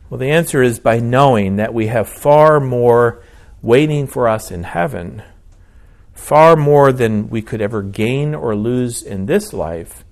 Well, 0.09 0.19
the 0.19 0.29
answer 0.29 0.61
is 0.61 0.79
by 0.79 0.99
knowing 0.99 1.55
that 1.55 1.73
we 1.73 1.87
have 1.87 2.07
far 2.07 2.59
more 2.59 3.23
waiting 3.61 4.05
for 4.05 4.27
us 4.27 4.51
in 4.51 4.63
heaven, 4.63 5.23
far 6.13 6.55
more 6.55 6.91
than 6.91 7.29
we 7.29 7.41
could 7.41 7.61
ever 7.61 7.81
gain 7.81 8.35
or 8.35 8.55
lose 8.55 9.01
in 9.01 9.25
this 9.25 9.53
life. 9.53 10.03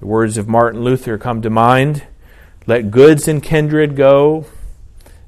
The 0.00 0.06
words 0.06 0.36
of 0.36 0.48
Martin 0.48 0.82
Luther 0.82 1.16
come 1.16 1.40
to 1.42 1.50
mind 1.50 2.04
Let 2.66 2.90
goods 2.90 3.28
and 3.28 3.42
kindred 3.42 3.96
go, 3.96 4.46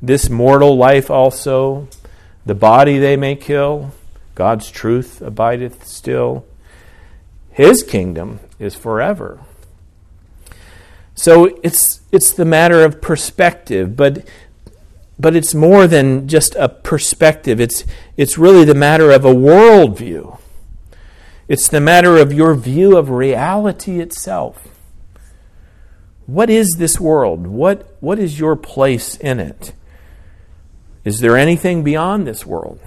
this 0.03 0.29
mortal 0.29 0.77
life 0.77 1.11
also, 1.11 1.89
the 2.47 2.55
body 2.55 2.99
they 2.99 3.17
may 3.17 3.35
kill, 3.35 3.91
God's 4.37 4.71
truth 4.71 5.21
abideth 5.21 5.87
still. 5.87 6.47
His 7.51 7.83
kingdom 7.83 8.41
is 8.59 8.75
forever. 8.75 9.41
So 11.15 11.59
it's, 11.63 12.03
it's 12.13 12.31
the 12.33 12.45
matter 12.45 12.85
of 12.85 13.01
perspective, 13.01 13.97
but, 13.97 14.29
but 15.19 15.35
it's 15.35 15.55
more 15.55 15.87
than 15.87 16.29
just 16.29 16.55
a 16.55 16.69
perspective. 16.69 17.61
It's, 17.61 17.85
it's 18.17 18.39
really 18.39 18.65
the 18.65 18.75
matter 18.75 19.11
of 19.11 19.25
a 19.25 19.35
worldview. 19.35 20.39
It's 21.49 21.69
the 21.69 21.81
matter 21.81 22.17
of 22.19 22.33
your 22.33 22.55
view 22.55 22.97
of 22.97 23.11
reality 23.11 24.01
itself. 24.01 24.69
What 26.27 26.51
is 26.51 26.77
this 26.77 27.01
world? 27.01 27.47
What, 27.47 27.97
what 28.01 28.19
is 28.19 28.39
your 28.39 28.57
place 28.57 29.17
in 29.17 29.41
it? 29.41 29.73
Is 31.07 31.21
there 31.21 31.37
anything 31.37 31.85
beyond 31.85 32.27
this 32.27 32.45
world? 32.45 32.81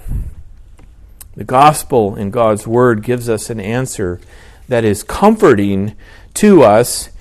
The 1.37 1.45
gospel 1.45 2.17
in 2.17 2.31
God's 2.31 2.67
word 2.67 3.01
gives 3.01 3.29
us 3.29 3.49
an 3.49 3.61
answer 3.61 4.19
that 4.67 4.83
is 4.83 5.03
comforting 5.03 5.95
to 6.33 6.61
us 6.61 7.11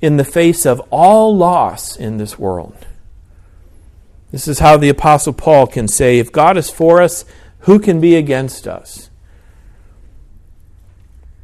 in 0.00 0.16
the 0.16 0.24
face 0.24 0.66
of 0.66 0.80
all 0.90 1.36
loss 1.36 1.94
in 1.94 2.18
this 2.18 2.40
world. 2.40 2.88
This 4.32 4.48
is 4.48 4.58
how 4.58 4.76
the 4.76 4.88
Apostle 4.88 5.32
Paul 5.32 5.68
can 5.68 5.86
say, 5.86 6.18
If 6.18 6.32
God 6.32 6.56
is 6.56 6.70
for 6.70 7.00
us, 7.00 7.24
who 7.60 7.78
can 7.78 8.00
be 8.00 8.16
against 8.16 8.66
us? 8.66 9.10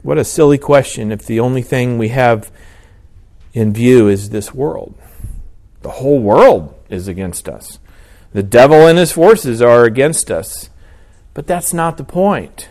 What 0.02 0.18
a 0.18 0.25
silly 0.25 0.59
question 0.59 1.12
if 1.12 1.25
the 1.25 1.38
only 1.38 1.62
thing 1.62 1.99
we 1.99 2.09
have 2.09 2.50
in 3.52 3.73
view 3.73 4.09
is 4.09 4.30
this 4.30 4.52
world. 4.52 4.99
The 5.83 5.90
whole 5.90 6.18
world 6.18 6.75
is 6.90 7.06
against 7.06 7.49
us. 7.49 7.78
The 8.35 8.43
devil 8.43 8.88
and 8.88 8.99
his 8.99 9.12
forces 9.12 9.62
are 9.62 9.85
against 9.85 10.29
us. 10.29 10.69
But 11.35 11.47
that's 11.47 11.73
not 11.73 11.97
the 11.97 12.05
point. 12.05 12.69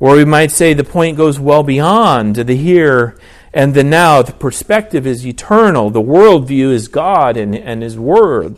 Or 0.00 0.16
we 0.16 0.24
might 0.24 0.50
say 0.50 0.72
the 0.72 0.82
point 0.82 1.18
goes 1.18 1.38
well 1.38 1.62
beyond 1.62 2.36
the 2.36 2.56
here 2.56 3.16
and 3.52 3.74
the 3.74 3.84
now. 3.84 4.22
The 4.22 4.32
perspective 4.32 5.06
is 5.06 5.26
eternal. 5.26 5.90
The 5.90 6.00
worldview 6.00 6.72
is 6.72 6.88
God 6.88 7.36
and, 7.36 7.54
and 7.54 7.82
His 7.82 7.98
Word. 7.98 8.56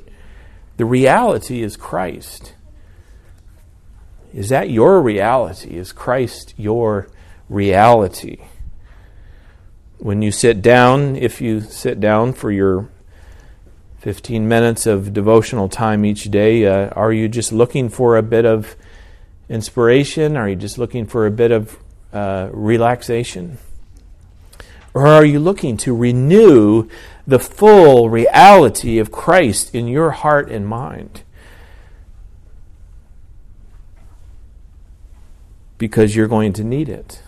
The 0.76 0.84
reality 0.84 1.62
is 1.62 1.76
Christ. 1.76 2.54
Is 4.32 4.48
that 4.50 4.70
your 4.70 5.02
reality? 5.02 5.76
Is 5.76 5.92
Christ 5.92 6.54
your 6.56 7.08
reality? 7.48 8.38
When 9.98 10.22
you 10.22 10.30
sit 10.30 10.62
down, 10.62 11.16
if 11.16 11.40
you 11.40 11.60
sit 11.60 11.98
down 11.98 12.34
for 12.34 12.52
your 12.52 12.88
15 14.04 14.46
minutes 14.46 14.84
of 14.84 15.14
devotional 15.14 15.66
time 15.66 16.04
each 16.04 16.24
day, 16.24 16.66
uh, 16.66 16.90
are 16.90 17.10
you 17.10 17.26
just 17.26 17.54
looking 17.54 17.88
for 17.88 18.18
a 18.18 18.22
bit 18.22 18.44
of 18.44 18.76
inspiration? 19.48 20.36
Are 20.36 20.46
you 20.46 20.56
just 20.56 20.76
looking 20.76 21.06
for 21.06 21.24
a 21.24 21.30
bit 21.30 21.50
of 21.50 21.78
uh, 22.12 22.50
relaxation? 22.52 23.56
Or 24.92 25.06
are 25.06 25.24
you 25.24 25.40
looking 25.40 25.78
to 25.78 25.96
renew 25.96 26.86
the 27.26 27.38
full 27.38 28.10
reality 28.10 28.98
of 28.98 29.10
Christ 29.10 29.74
in 29.74 29.88
your 29.88 30.10
heart 30.10 30.50
and 30.50 30.68
mind? 30.68 31.22
Because 35.78 36.14
you're 36.14 36.28
going 36.28 36.52
to 36.52 36.62
need 36.62 36.90
it. 36.90 37.22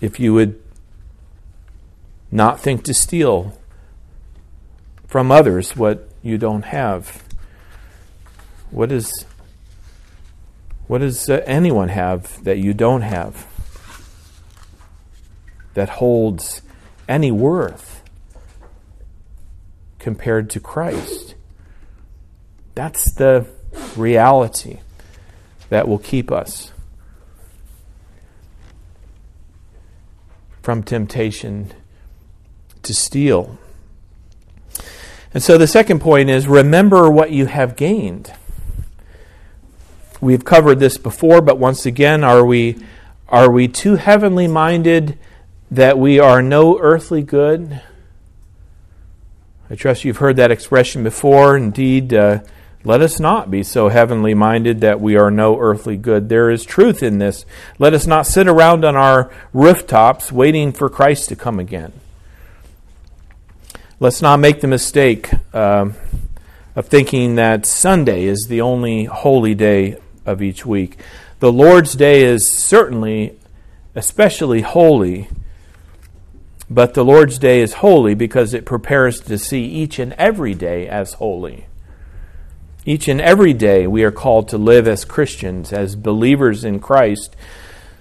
If 0.00 0.18
you 0.18 0.32
would 0.32 0.58
not 2.30 2.58
think 2.58 2.84
to 2.84 2.94
steal 2.94 3.57
from 5.08 5.32
others 5.32 5.74
what 5.74 6.08
you 6.22 6.38
don't 6.38 6.66
have, 6.66 7.24
what 8.70 8.92
is 8.92 9.24
what 10.86 10.98
does 10.98 11.28
uh, 11.28 11.42
anyone 11.44 11.88
have 11.88 12.42
that 12.44 12.58
you 12.58 12.72
don't 12.72 13.02
have 13.02 13.46
that 15.74 15.88
holds 15.88 16.62
any 17.08 17.30
worth 17.30 18.02
compared 19.98 20.48
to 20.50 20.60
Christ? 20.60 21.34
That's 22.74 23.12
the 23.14 23.46
reality 23.96 24.78
that 25.68 25.88
will 25.88 25.98
keep 25.98 26.30
us 26.32 26.72
from 30.62 30.82
temptation 30.82 31.72
to 32.82 32.94
steal. 32.94 33.58
And 35.34 35.42
so 35.42 35.58
the 35.58 35.66
second 35.66 36.00
point 36.00 36.30
is 36.30 36.46
remember 36.46 37.10
what 37.10 37.30
you 37.30 37.46
have 37.46 37.76
gained. 37.76 38.32
We've 40.20 40.44
covered 40.44 40.80
this 40.80 40.96
before, 40.96 41.40
but 41.40 41.58
once 41.58 41.86
again, 41.86 42.24
are 42.24 42.44
we, 42.44 42.78
are 43.28 43.50
we 43.50 43.68
too 43.68 43.96
heavenly 43.96 44.48
minded 44.48 45.18
that 45.70 45.98
we 45.98 46.18
are 46.18 46.42
no 46.42 46.78
earthly 46.80 47.22
good? 47.22 47.82
I 49.70 49.74
trust 49.74 50.04
you've 50.04 50.16
heard 50.16 50.36
that 50.36 50.50
expression 50.50 51.04
before. 51.04 51.56
Indeed, 51.56 52.14
uh, 52.14 52.40
let 52.84 53.02
us 53.02 53.20
not 53.20 53.50
be 53.50 53.62
so 53.62 53.90
heavenly 53.90 54.34
minded 54.34 54.80
that 54.80 55.00
we 55.00 55.16
are 55.16 55.30
no 55.30 55.58
earthly 55.58 55.96
good. 55.96 56.28
There 56.28 56.50
is 56.50 56.64
truth 56.64 57.02
in 57.02 57.18
this. 57.18 57.44
Let 57.78 57.92
us 57.92 58.06
not 58.06 58.26
sit 58.26 58.48
around 58.48 58.84
on 58.84 58.96
our 58.96 59.30
rooftops 59.52 60.32
waiting 60.32 60.72
for 60.72 60.88
Christ 60.88 61.28
to 61.28 61.36
come 61.36 61.60
again. 61.60 61.92
Let's 64.00 64.22
not 64.22 64.38
make 64.38 64.60
the 64.60 64.68
mistake 64.68 65.28
uh, 65.52 65.88
of 66.76 66.86
thinking 66.86 67.34
that 67.34 67.66
Sunday 67.66 68.26
is 68.26 68.46
the 68.48 68.60
only 68.60 69.06
holy 69.06 69.56
day 69.56 69.96
of 70.24 70.40
each 70.40 70.64
week. 70.64 71.00
The 71.40 71.50
Lord's 71.52 71.96
Day 71.96 72.22
is 72.22 72.48
certainly 72.48 73.36
especially 73.96 74.60
holy, 74.60 75.28
but 76.70 76.94
the 76.94 77.04
Lord's 77.04 77.40
Day 77.40 77.60
is 77.60 77.72
holy 77.72 78.14
because 78.14 78.54
it 78.54 78.64
prepares 78.64 79.18
to 79.22 79.36
see 79.36 79.64
each 79.64 79.98
and 79.98 80.12
every 80.12 80.54
day 80.54 80.86
as 80.86 81.14
holy. 81.14 81.66
Each 82.86 83.08
and 83.08 83.20
every 83.20 83.52
day 83.52 83.88
we 83.88 84.04
are 84.04 84.12
called 84.12 84.48
to 84.50 84.58
live 84.58 84.86
as 84.86 85.04
Christians, 85.04 85.72
as 85.72 85.96
believers 85.96 86.62
in 86.62 86.78
Christ. 86.78 87.34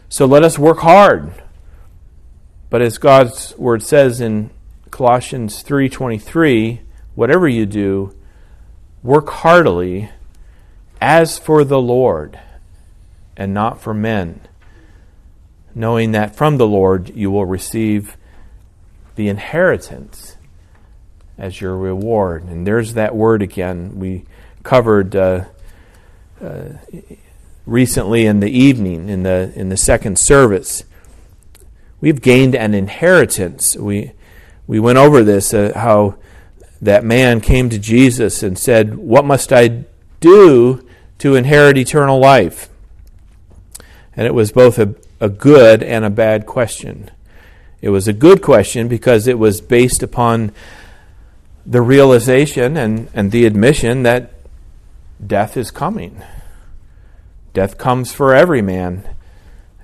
So 0.10 0.28
let 0.28 0.44
us 0.44 0.60
work 0.60 0.78
hard. 0.78 1.34
But 2.70 2.84
as 2.84 3.00
God's 3.00 3.58
word 3.58 3.82
says 3.82 4.22
in 4.22 4.52
Colossians 4.92 5.64
3:23, 5.64 6.82
whatever 7.16 7.48
you 7.48 7.66
do, 7.66 8.14
work 9.04 9.30
heartily 9.30 10.10
as 11.00 11.38
for 11.38 11.64
the 11.64 11.82
Lord 11.82 12.40
and 13.36 13.54
not 13.54 13.80
for 13.80 13.94
men, 13.94 14.42
knowing 15.76 16.12
that 16.12 16.36
from 16.36 16.58
the 16.58 16.68
Lord 16.68 17.16
you 17.16 17.30
will 17.30 17.46
receive 17.46 18.18
the 19.16 19.30
inheritance 19.30 20.38
as 21.38 21.62
your 21.62 21.78
reward. 21.78 22.44
And 22.46 22.66
there's 22.66 22.94
that 22.94 23.16
word 23.16 23.42
again 23.42 24.00
we 24.00 24.26
covered 24.64 25.16
uh, 25.16 25.46
uh, 26.42 26.70
recently 27.66 28.26
in 28.26 28.40
the 28.40 28.50
evening 28.50 29.10
in 29.10 29.24
the 29.24 29.52
in 29.56 29.70
the 29.70 29.78
second 29.78 30.18
service. 30.18 30.84
We've 32.00 32.22
gained 32.22 32.56
an 32.56 32.74
inheritance. 32.74 33.76
We 33.76 34.14
we 34.68 34.80
went 34.80 34.98
over 34.98 35.24
this 35.24 35.54
uh, 35.54 35.72
how 35.76 36.16
that 36.82 37.04
man 37.04 37.42
came 37.42 37.70
to 37.70 37.80
Jesus 37.80 38.44
and 38.44 38.60
said, 38.60 38.96
"What 38.98 39.26
must 39.26 39.52
I 39.52 39.86
do 40.20 40.88
to 41.20 41.36
inherit 41.36 41.78
eternal 41.78 42.20
life? 42.20 42.70
And 44.16 44.28
it 44.28 44.34
was 44.34 44.52
both 44.52 44.78
a, 44.78 44.96
a 45.20 45.30
good 45.30 45.82
and 45.82 46.04
a 46.04 46.10
bad 46.10 46.46
question. 46.46 47.12
It 47.82 47.90
was 47.90 48.08
a 48.08 48.14
good 48.14 48.42
question 48.42 48.88
because 48.88 49.28
it 49.28 49.38
was 49.38 49.62
based 49.62 50.02
upon 50.02 50.52
the 51.66 51.82
realization 51.82 52.78
and, 52.78 53.10
and 53.14 53.32
the 53.32 53.46
admission 53.46 54.04
that 54.04 54.32
death 55.26 55.58
is 55.58 55.70
coming. 55.70 56.22
Death 57.54 57.78
comes 57.78 58.12
for 58.12 58.34
every 58.34 58.62
man. 58.62 59.08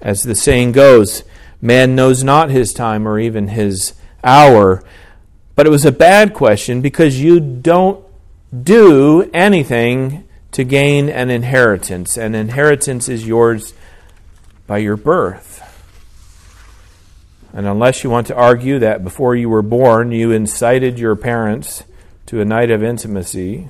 As 0.02 0.24
the 0.24 0.36
saying 0.36 0.72
goes, 0.72 1.24
man 1.62 1.96
knows 1.96 2.24
not 2.24 2.50
his 2.50 2.74
time 2.74 3.08
or 3.08 3.19
even 3.19 3.50
his 3.50 3.93
hour. 4.23 4.83
But 5.55 5.67
it 5.67 5.69
was 5.69 5.86
a 5.86 5.91
bad 5.91 6.33
question 6.33 6.81
because 6.81 7.21
you 7.21 7.39
don't 7.39 8.03
do 8.63 9.29
anything 9.33 10.27
to 10.51 10.63
gain 10.63 11.09
an 11.09 11.29
inheritance. 11.29 12.17
An 12.17 12.36
inheritance 12.36 13.09
is 13.09 13.27
yours 13.27 13.73
by 14.67 14.77
your 14.77 14.97
birth. 14.97 15.62
And 17.51 17.67
unless 17.67 18.03
you 18.03 18.09
want 18.09 18.27
to 18.27 18.36
argue 18.36 18.79
that 18.79 19.03
before 19.03 19.36
you 19.36 19.47
were 19.47 19.62
born 19.62 20.12
you 20.12 20.31
incited 20.31 20.97
your 20.97 21.15
parents 21.15 21.83
to 22.27 22.41
a 22.41 22.45
night 22.45 22.71
of 22.71 22.81
intimacy, 22.81 23.69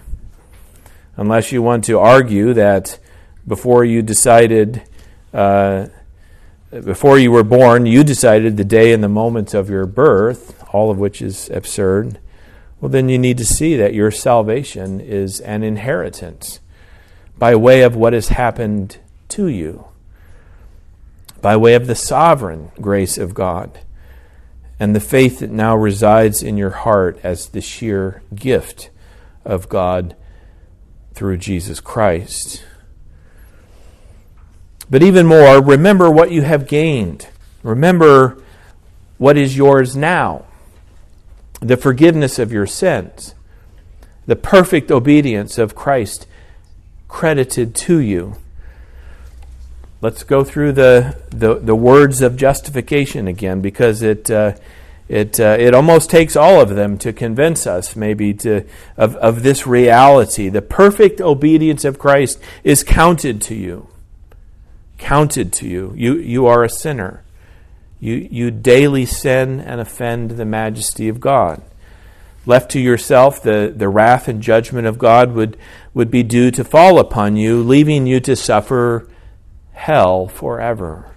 unless 1.17 1.51
you 1.51 1.61
want 1.61 1.83
to 1.85 1.99
argue 1.99 2.53
that 2.53 2.97
before 3.45 3.83
you 3.83 4.01
decided, 4.01 4.83
uh, 5.33 5.87
before 6.81 7.19
you 7.19 7.31
were 7.31 7.43
born, 7.43 7.85
you 7.85 8.03
decided 8.03 8.57
the 8.57 8.63
day 8.63 8.93
and 8.93 9.03
the 9.03 9.09
moment 9.09 9.53
of 9.53 9.69
your 9.69 9.85
birth, 9.85 10.63
all 10.73 10.89
of 10.89 10.97
which 10.97 11.21
is 11.21 11.49
absurd, 11.49 12.19
well, 12.79 12.89
then 12.89 13.07
you 13.09 13.17
need 13.17 13.37
to 13.37 13.45
see 13.45 13.77
that 13.77 13.93
your 13.93 14.11
salvation 14.11 14.99
is 14.99 15.39
an 15.39 15.63
inheritance 15.63 16.59
by 17.37 17.55
way 17.55 17.81
of 17.81 17.95
what 17.95 18.13
has 18.13 18.27
happened 18.29 18.97
to 19.29 19.47
you, 19.47 19.85
by 21.41 21.55
way 21.55 21.75
of 21.75 21.87
the 21.87 21.95
sovereign 21.95 22.71
grace 22.81 23.17
of 23.17 23.33
God, 23.33 23.79
and 24.79 24.95
the 24.95 24.99
faith 24.99 25.39
that 25.39 25.51
now 25.51 25.75
resides 25.75 26.43
in 26.43 26.57
your 26.57 26.71
heart 26.71 27.19
as 27.23 27.47
the 27.47 27.61
sheer 27.61 28.21
gift 28.35 28.89
of 29.45 29.69
God 29.69 30.15
through 31.13 31.37
Jesus 31.37 31.79
Christ. 31.79 32.63
But 34.89 35.03
even 35.03 35.25
more, 35.25 35.61
remember 35.61 36.09
what 36.09 36.31
you 36.31 36.41
have 36.41 36.67
gained. 36.67 37.27
Remember 37.63 38.41
what 39.17 39.37
is 39.37 39.55
yours 39.55 39.95
now 39.95 40.45
the 41.63 41.77
forgiveness 41.77 42.39
of 42.39 42.51
your 42.51 42.67
sins, 42.67 43.35
the 44.25 44.35
perfect 44.35 44.91
obedience 44.91 45.57
of 45.57 45.75
Christ 45.75 46.27
credited 47.07 47.73
to 47.75 47.99
you. 47.99 48.35
Let's 50.01 50.23
go 50.23 50.43
through 50.43 50.73
the, 50.73 51.17
the, 51.29 51.55
the 51.55 51.75
words 51.75 52.21
of 52.21 52.35
justification 52.35 53.27
again 53.27 53.61
because 53.61 54.01
it, 54.01 54.29
uh, 54.29 54.55
it, 55.07 55.39
uh, 55.39 55.55
it 55.57 55.73
almost 55.73 56.09
takes 56.09 56.35
all 56.35 56.59
of 56.59 56.69
them 56.69 56.97
to 56.97 57.13
convince 57.13 57.65
us, 57.65 57.95
maybe, 57.95 58.33
to, 58.33 58.65
of, 58.97 59.15
of 59.17 59.43
this 59.43 59.65
reality. 59.65 60.49
The 60.49 60.61
perfect 60.61 61.21
obedience 61.21 61.85
of 61.85 61.99
Christ 61.99 62.39
is 62.65 62.83
counted 62.83 63.41
to 63.43 63.55
you. 63.55 63.87
Counted 64.97 65.51
to 65.53 65.67
you. 65.67 65.93
You, 65.95 66.15
you 66.15 66.45
are 66.47 66.63
a 66.63 66.69
sinner. 66.69 67.23
You, 67.99 68.27
you 68.29 68.51
daily 68.51 69.05
sin 69.05 69.59
and 69.59 69.79
offend 69.79 70.31
the 70.31 70.45
majesty 70.45 71.07
of 71.07 71.19
God. 71.19 71.61
Left 72.45 72.69
to 72.71 72.79
yourself, 72.79 73.41
the, 73.41 73.73
the 73.73 73.87
wrath 73.87 74.27
and 74.27 74.41
judgment 74.41 74.85
of 74.87 74.97
God 74.97 75.33
would, 75.33 75.57
would 75.93 76.11
be 76.11 76.23
due 76.23 76.51
to 76.51 76.63
fall 76.63 76.99
upon 76.99 77.37
you, 77.37 77.63
leaving 77.63 78.05
you 78.05 78.19
to 78.21 78.35
suffer 78.35 79.07
hell 79.71 80.27
forever. 80.27 81.13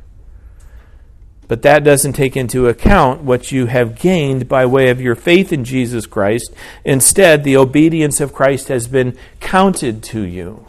But 1.49 1.63
that 1.63 1.85
doesn't 1.85 2.15
take 2.15 2.37
into 2.37 2.69
account 2.69 3.23
what 3.23 3.53
you 3.53 3.67
have 3.67 3.99
gained 3.99 4.49
by 4.49 4.67
way 4.67 4.91
of 4.91 5.01
your 5.01 5.15
faith 5.15 5.53
in 5.53 5.65
Jesus 5.65 6.07
Christ. 6.07 6.53
Instead, 6.85 7.45
the 7.45 7.57
obedience 7.57 8.21
of 8.21 8.33
Christ 8.33 8.69
has 8.69 8.89
been 8.89 9.17
counted 9.39 10.03
to 10.05 10.23
you. 10.23 10.67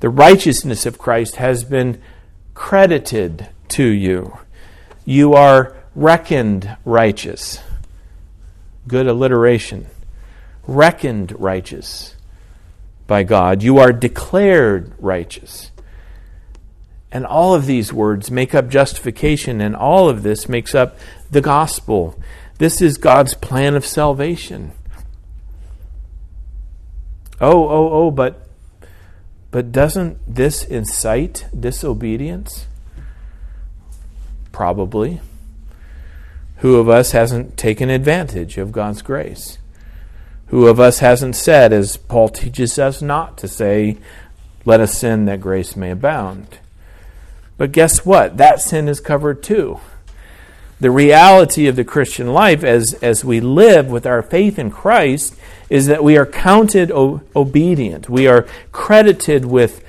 The 0.00 0.08
righteousness 0.08 0.86
of 0.86 0.98
Christ 0.98 1.36
has 1.36 1.64
been 1.64 2.00
credited 2.54 3.48
to 3.68 3.84
you. 3.84 4.38
You 5.04 5.34
are 5.34 5.76
reckoned 5.94 6.76
righteous. 6.84 7.60
Good 8.86 9.06
alliteration. 9.06 9.86
Reckoned 10.66 11.34
righteous 11.38 12.14
by 13.06 13.24
God. 13.24 13.62
You 13.62 13.78
are 13.78 13.92
declared 13.92 14.92
righteous. 14.98 15.70
And 17.10 17.24
all 17.24 17.54
of 17.54 17.66
these 17.66 17.92
words 17.92 18.30
make 18.30 18.54
up 18.54 18.68
justification, 18.68 19.60
and 19.60 19.74
all 19.74 20.08
of 20.08 20.22
this 20.22 20.48
makes 20.48 20.74
up 20.74 20.98
the 21.30 21.40
gospel. 21.40 22.20
This 22.58 22.82
is 22.82 22.98
God's 22.98 23.34
plan 23.34 23.74
of 23.74 23.86
salvation. 23.86 24.72
Oh, 27.40 27.68
oh, 27.68 27.90
oh, 27.92 28.10
but 28.10 28.47
but 29.50 29.72
doesn't 29.72 30.18
this 30.26 30.64
incite 30.64 31.46
disobedience? 31.58 32.66
Probably. 34.52 35.20
Who 36.58 36.76
of 36.76 36.88
us 36.88 37.12
hasn't 37.12 37.56
taken 37.56 37.88
advantage 37.88 38.58
of 38.58 38.72
God's 38.72 39.02
grace? 39.02 39.58
Who 40.48 40.66
of 40.66 40.80
us 40.80 40.98
hasn't 40.98 41.36
said, 41.36 41.72
as 41.72 41.96
Paul 41.96 42.28
teaches 42.28 42.78
us 42.78 43.00
not 43.00 43.38
to 43.38 43.48
say, 43.48 43.98
let 44.64 44.80
us 44.80 44.98
sin 44.98 45.26
that 45.26 45.40
grace 45.40 45.76
may 45.76 45.90
abound? 45.90 46.58
But 47.56 47.72
guess 47.72 48.04
what? 48.04 48.36
That 48.36 48.60
sin 48.60 48.88
is 48.88 49.00
covered 49.00 49.42
too. 49.42 49.80
The 50.80 50.90
reality 50.90 51.66
of 51.66 51.76
the 51.76 51.84
Christian 51.84 52.28
life 52.28 52.62
as, 52.62 52.94
as 53.02 53.24
we 53.24 53.40
live 53.40 53.88
with 53.88 54.06
our 54.06 54.22
faith 54.22 54.58
in 54.58 54.70
Christ 54.70 55.34
is 55.70 55.86
that 55.86 56.02
we 56.02 56.16
are 56.16 56.26
counted 56.26 56.90
o- 56.90 57.20
obedient. 57.36 58.08
We 58.08 58.26
are 58.26 58.46
credited 58.72 59.44
with 59.44 59.84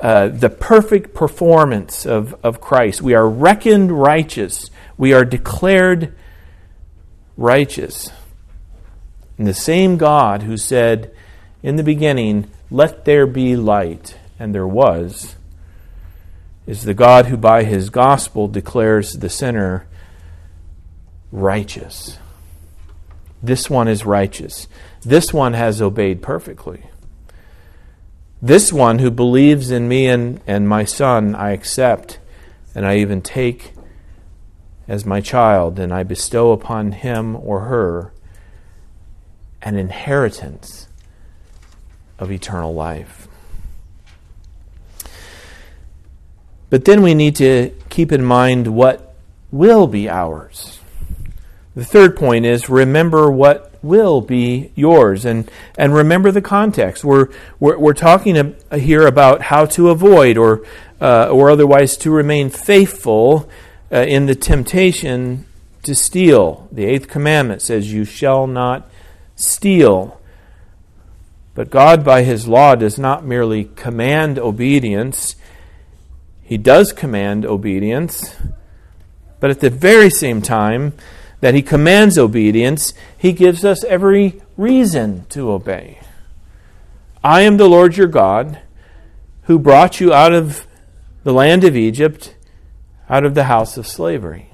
uh, 0.00 0.28
the 0.28 0.50
perfect 0.50 1.14
performance 1.14 2.04
of, 2.04 2.34
of 2.42 2.60
Christ. 2.60 3.02
We 3.02 3.14
are 3.14 3.28
reckoned 3.28 3.92
righteous. 3.92 4.70
We 4.96 5.12
are 5.12 5.24
declared 5.24 6.12
righteous. 7.36 8.10
And 9.38 9.46
the 9.46 9.54
same 9.54 9.96
God 9.96 10.42
who 10.42 10.56
said 10.56 11.14
in 11.62 11.76
the 11.76 11.84
beginning, 11.84 12.50
Let 12.70 13.04
there 13.04 13.26
be 13.26 13.54
light, 13.56 14.16
and 14.38 14.54
there 14.54 14.66
was 14.66 15.36
is 16.66 16.84
the 16.84 16.94
God 16.94 17.26
who 17.26 17.36
by 17.36 17.64
his 17.64 17.90
gospel 17.90 18.48
declares 18.48 19.12
the 19.12 19.28
sinner 19.28 19.86
righteous. 21.30 22.18
This 23.42 23.68
one 23.68 23.88
is 23.88 24.06
righteous. 24.06 24.68
This 25.00 25.32
one 25.32 25.54
has 25.54 25.82
obeyed 25.82 26.22
perfectly. 26.22 26.84
This 28.40 28.72
one 28.72 28.98
who 28.98 29.10
believes 29.10 29.70
in 29.70 29.88
me 29.88 30.06
and, 30.06 30.40
and 30.46 30.68
my 30.68 30.84
son, 30.84 31.34
I 31.34 31.50
accept, 31.50 32.18
and 32.74 32.86
I 32.86 32.98
even 32.98 33.20
take 33.20 33.72
as 34.86 35.06
my 35.06 35.20
child, 35.20 35.78
and 35.78 35.92
I 35.92 36.02
bestow 36.02 36.52
upon 36.52 36.92
him 36.92 37.36
or 37.36 37.60
her 37.60 38.12
an 39.62 39.76
inheritance 39.76 40.88
of 42.18 42.30
eternal 42.30 42.74
life. 42.74 43.28
But 46.68 46.84
then 46.84 47.02
we 47.02 47.14
need 47.14 47.36
to 47.36 47.72
keep 47.90 48.12
in 48.12 48.24
mind 48.24 48.66
what 48.66 49.14
will 49.50 49.86
be 49.86 50.08
ours. 50.08 50.80
The 51.74 51.84
third 51.84 52.16
point 52.16 52.44
is 52.44 52.68
remember 52.68 53.30
what 53.30 53.72
will 53.82 54.20
be 54.20 54.70
yours 54.74 55.24
and, 55.24 55.50
and 55.76 55.94
remember 55.94 56.30
the 56.30 56.42
context. 56.42 57.04
We're, 57.04 57.28
we're, 57.58 57.78
we're 57.78 57.94
talking 57.94 58.56
here 58.72 59.06
about 59.06 59.42
how 59.42 59.66
to 59.66 59.90
avoid 59.90 60.36
or, 60.36 60.64
uh, 61.00 61.28
or 61.30 61.50
otherwise 61.50 61.96
to 61.98 62.10
remain 62.10 62.50
faithful 62.50 63.48
uh, 63.90 63.96
in 63.96 64.26
the 64.26 64.34
temptation 64.34 65.46
to 65.82 65.94
steal. 65.94 66.68
The 66.70 66.84
eighth 66.84 67.08
commandment 67.08 67.62
says, 67.62 67.92
You 67.92 68.04
shall 68.04 68.46
not 68.46 68.88
steal. 69.34 70.20
But 71.54 71.70
God, 71.70 72.04
by 72.04 72.22
His 72.22 72.46
law, 72.46 72.74
does 72.74 72.98
not 72.98 73.24
merely 73.24 73.64
command 73.64 74.38
obedience, 74.38 75.36
he 76.52 76.58
does 76.58 76.92
command 76.92 77.46
obedience, 77.46 78.36
but 79.40 79.50
at 79.50 79.60
the 79.60 79.70
very 79.70 80.10
same 80.10 80.42
time 80.42 80.92
that 81.42 81.54
he 81.54 81.60
commands 81.60 82.16
obedience, 82.16 82.94
he 83.18 83.32
gives 83.32 83.64
us 83.64 83.82
every 83.84 84.40
reason 84.56 85.26
to 85.28 85.50
obey. 85.50 85.98
I 87.22 87.40
am 87.40 87.56
the 87.56 87.68
Lord 87.68 87.96
your 87.96 88.06
God 88.06 88.60
who 89.42 89.58
brought 89.58 90.00
you 90.00 90.14
out 90.14 90.32
of 90.32 90.64
the 91.24 91.32
land 91.32 91.64
of 91.64 91.76
Egypt, 91.76 92.36
out 93.10 93.24
of 93.24 93.34
the 93.34 93.44
house 93.44 93.76
of 93.76 93.88
slavery. 93.88 94.52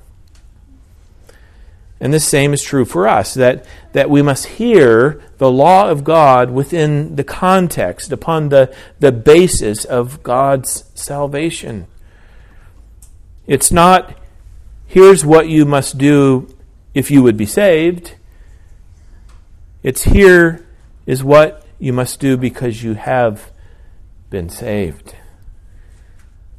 And 2.01 2.14
the 2.14 2.20
same 2.20 2.55
is 2.55 2.62
true 2.62 2.87
for 2.87 3.07
us 3.07 3.35
that, 3.35 3.66
that 3.92 4.09
we 4.09 4.22
must 4.22 4.46
hear 4.46 5.22
the 5.37 5.51
law 5.51 5.90
of 5.90 6.05
God 6.05 6.51
within 6.51 7.16
the 7.16 7.24
context, 7.24 8.12
upon 8.12 8.48
the, 8.48 8.74
the 8.98 9.12
basis 9.12 9.85
of 9.85 10.22
God's 10.22 10.85
salvation. 10.94 11.87
It's 13.46 13.70
not, 13.70 14.16
here's 14.87 15.22
what 15.27 15.51
you 15.51 15.66
must 15.66 15.98
do 15.98 16.48
if 16.94 17.11
you 17.11 17.22
would 17.22 17.37
be 17.37 17.46
saved. 17.46 18.14
It's 19.83 20.05
here 20.05 20.66
is 21.07 21.22
what 21.22 21.64
you 21.79 21.92
must 21.92 22.20
do 22.20 22.37
because 22.37 22.83
you 22.83 22.94
have 22.94 23.51
been 24.31 24.48
saved. 24.48 25.14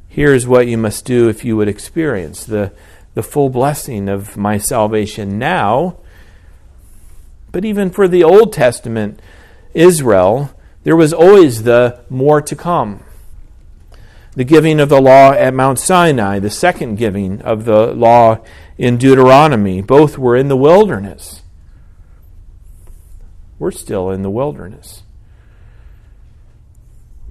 Here 0.07 0.33
is 0.33 0.47
what 0.47 0.67
you 0.67 0.77
must 0.77 1.05
do 1.05 1.29
if 1.29 1.45
you 1.45 1.55
would 1.57 1.67
experience 1.67 2.43
the 2.43 2.71
the 3.13 3.23
full 3.23 3.49
blessing 3.49 4.07
of 4.07 4.37
my 4.37 4.57
salvation 4.57 5.37
now. 5.37 5.97
But 7.51 7.65
even 7.65 7.89
for 7.89 8.07
the 8.07 8.23
Old 8.23 8.53
Testament 8.53 9.19
Israel, 9.73 10.53
there 10.83 10.95
was 10.95 11.13
always 11.13 11.63
the 11.63 11.99
more 12.09 12.41
to 12.41 12.55
come. 12.55 13.03
The 14.35 14.43
giving 14.43 14.79
of 14.79 14.89
the 14.89 15.01
law 15.01 15.33
at 15.33 15.53
Mount 15.53 15.79
Sinai, 15.79 16.39
the 16.39 16.49
second 16.49 16.95
giving 16.95 17.41
of 17.41 17.65
the 17.65 17.87
law 17.87 18.43
in 18.79 18.97
Deuteronomy, 18.97 19.81
both 19.81 20.17
were 20.17 20.37
in 20.37 20.47
the 20.47 20.55
wilderness. 20.55 21.41
We're 23.59 23.71
still 23.71 24.09
in 24.09 24.21
the 24.23 24.29
wilderness. 24.29 25.03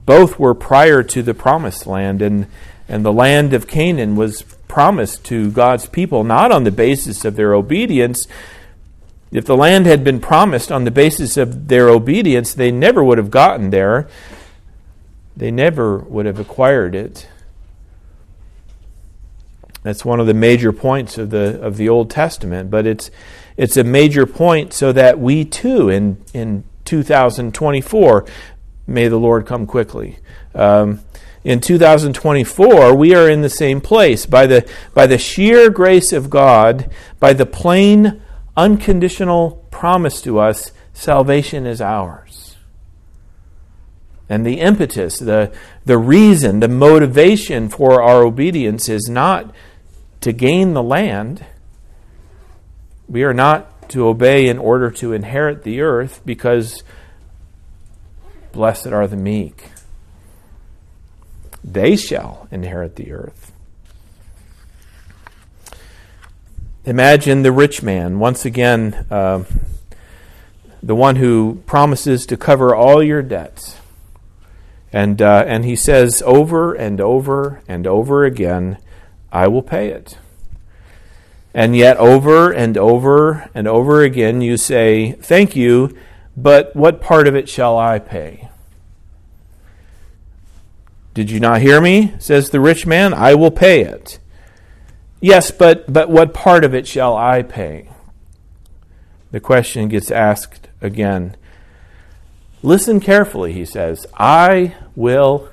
Both 0.05 0.39
were 0.39 0.55
prior 0.55 1.03
to 1.03 1.23
the 1.23 1.33
promised 1.33 1.87
land, 1.87 2.21
and, 2.21 2.49
and 2.87 3.03
the 3.03 3.13
land 3.15 3.55
of 3.55 3.67
Canaan 3.67 4.15
was 4.15 4.43
promised 4.69 5.25
to 5.25 5.51
God's 5.51 5.87
people, 5.87 6.23
not 6.23 6.53
on 6.53 6.65
the 6.65 6.71
basis 6.71 7.25
of 7.25 7.37
their 7.37 7.55
obedience. 7.55 8.29
If 9.33 9.47
the 9.47 9.57
land 9.57 9.87
had 9.87 10.05
been 10.05 10.21
promised 10.21 10.71
on 10.71 10.85
the 10.85 10.91
basis 10.91 11.39
of 11.39 11.69
their 11.69 11.89
obedience, 11.89 12.53
they 12.53 12.71
never 12.71 13.03
would 13.03 13.17
have 13.17 13.31
gotten 13.31 13.71
there. 13.71 14.07
They 15.35 15.51
never 15.51 15.97
would 15.97 16.27
have 16.27 16.39
acquired 16.39 16.95
it. 16.95 17.27
That's 19.83 20.05
one 20.05 20.21
of 20.21 20.27
the 20.27 20.35
major 20.35 20.73
points 20.73 21.19
of 21.19 21.31
the 21.31 21.61
of 21.61 21.77
the 21.77 21.89
Old 21.89 22.11
Testament, 22.11 22.71
but 22.71 22.87
it's 22.87 23.11
it's 23.57 23.77
a 23.77 23.85
major 23.85 24.27
point 24.27 24.73
so 24.73 24.93
that 24.93 25.19
we 25.19 25.45
too 25.45 25.89
in 25.89 26.23
in 26.35 26.65
2024 26.85 28.27
may 28.87 29.09
the 29.09 29.19
Lord 29.19 29.47
come 29.47 29.67
quickly. 29.67 30.19
Um, 30.55 31.01
in 31.45 31.61
2024, 31.61 32.95
we 32.95 33.15
are 33.15 33.31
in 33.31 33.41
the 33.41 33.49
same 33.49 33.81
place. 33.81 34.27
By 34.27 34.47
the, 34.47 34.69
by 34.93 35.07
the 35.07 35.19
sheer 35.19 35.71
grace 35.71 36.13
of 36.13 36.29
God, 36.29 36.91
by 37.21 37.33
the 37.33 37.47
plain, 37.47 38.21
unconditional 38.57 39.65
promise 39.71 40.21
to 40.23 40.39
us, 40.39 40.73
salvation 40.93 41.65
is 41.65 41.81
ours. 41.81 42.58
And 44.29 44.45
the 44.45 44.61
impetus, 44.61 45.19
the, 45.19 45.53
the 45.87 45.97
reason, 45.99 46.61
the 46.61 46.69
motivation 46.69 47.69
for 47.69 48.03
our 48.03 48.23
obedience 48.23 48.89
is 48.89 49.09
not 49.09 49.55
to 50.21 50.33
gain 50.33 50.75
the 50.75 50.83
land. 50.83 51.45
We 53.09 53.25
are 53.25 53.33
not 53.33 53.89
to 53.91 54.07
obey 54.07 54.49
in 54.49 54.59
order 54.59 54.91
to 54.91 55.13
inherit 55.15 55.63
the 55.63 55.81
earth 55.81 56.21
because 56.27 56.83
blessed 58.53 58.89
are 58.89 59.07
the 59.07 59.17
meek. 59.17 59.71
they 61.65 61.97
shall 61.97 62.49
inherit 62.51 62.97
the 62.97 63.13
earth. 63.13 63.53
Imagine 66.85 67.43
the 67.43 67.53
rich 67.53 67.83
man, 67.83 68.19
once 68.19 68.45
again, 68.45 69.07
uh, 69.11 69.45
the 70.83 70.95
one 70.95 71.17
who 71.17 71.63
promises 71.67 72.25
to 72.27 72.37
cover 72.37 72.75
all 72.75 73.03
your 73.03 73.21
debts. 73.23 73.77
And, 74.93 75.21
uh, 75.21 75.45
and 75.47 75.65
he 75.65 75.77
says 75.77 76.23
over 76.25 76.73
and 76.73 77.01
over 77.01 77.63
and 77.69 77.87
over 77.87 78.25
again, 78.25 78.79
I 79.31 79.49
will 79.49 79.63
pay 79.63 79.89
it. 79.89 80.19
And 81.55 81.75
yet, 81.75 81.97
over 81.97 82.53
and 82.53 82.77
over 82.79 83.51
and 83.55 83.67
over 83.67 84.03
again, 84.03 84.41
you 84.41 84.57
say, 84.57 85.13
Thank 85.13 85.57
you, 85.57 85.97
but 86.37 86.75
what 86.77 87.01
part 87.01 87.27
of 87.27 87.35
it 87.35 87.49
shall 87.49 87.77
I 87.77 87.99
pay? 87.99 88.49
Did 91.15 91.31
you 91.31 91.41
not 91.41 91.61
hear 91.61 91.81
me? 91.81 92.15
says 92.21 92.51
the 92.51 92.61
rich 92.61 92.87
man. 92.87 93.13
I 93.13 93.35
will 93.35 93.51
pay 93.51 93.81
it. 93.81 94.21
Yes, 95.21 95.51
but, 95.51 95.93
but 95.93 96.09
what 96.09 96.33
part 96.33 96.63
of 96.63 96.75
it 96.75 96.87
shall 96.87 97.17
I 97.17 97.43
pay? 97.43 97.89
The 99.33 99.41
question 99.41 99.89
gets 99.89 100.13
asked 100.13 100.69
again. 100.81 101.37
Listen 102.63 103.01
carefully, 103.01 103.53
he 103.53 103.65
says. 103.65 104.07
I 104.19 104.75
will 104.97 105.49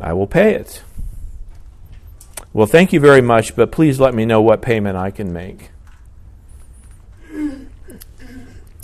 I 0.00 0.12
will 0.12 0.26
pay 0.26 0.54
it. 0.54 0.82
Well, 2.52 2.66
thank 2.66 2.92
you 2.92 3.00
very 3.00 3.20
much, 3.20 3.54
but 3.54 3.70
please 3.70 4.00
let 4.00 4.14
me 4.14 4.24
know 4.24 4.40
what 4.40 4.62
payment 4.62 4.96
I 4.96 5.10
can 5.10 5.32
make. 5.32 5.70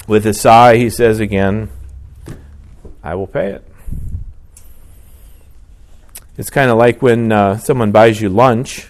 With 0.07 0.25
a 0.27 0.35
sigh, 0.35 0.77
he 0.77 0.88
says 0.88 1.18
again, 1.18 1.70
I 3.03 3.14
will 3.14 3.27
pay 3.27 3.51
it. 3.53 3.66
It's 6.37 6.51
kind 6.51 6.70
of 6.70 6.77
like 6.77 7.03
when 7.03 7.33
uh, 7.33 7.57
someone 7.59 7.92
buys 7.92 8.20
you 8.20 8.29
lunch, 8.29 8.88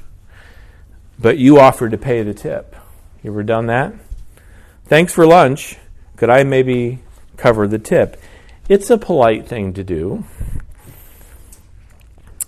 but 1.19 1.39
you 1.39 1.59
offer 1.59 1.89
to 1.89 1.97
pay 1.97 2.23
the 2.23 2.35
tip. 2.35 2.75
You 3.23 3.31
ever 3.31 3.45
done 3.45 3.67
that? 3.67 3.95
Thanks 4.85 5.13
for 5.13 5.27
lunch. 5.27 5.79
Could 6.17 6.31
I 6.31 6.45
maybe 6.45 7.01
cover 7.37 7.69
the 7.69 7.79
tip? 7.79 8.21
It's 8.69 8.91
a 8.91 8.99
polite 8.99 9.47
thing 9.47 9.73
to 9.75 9.85
do, 9.85 10.25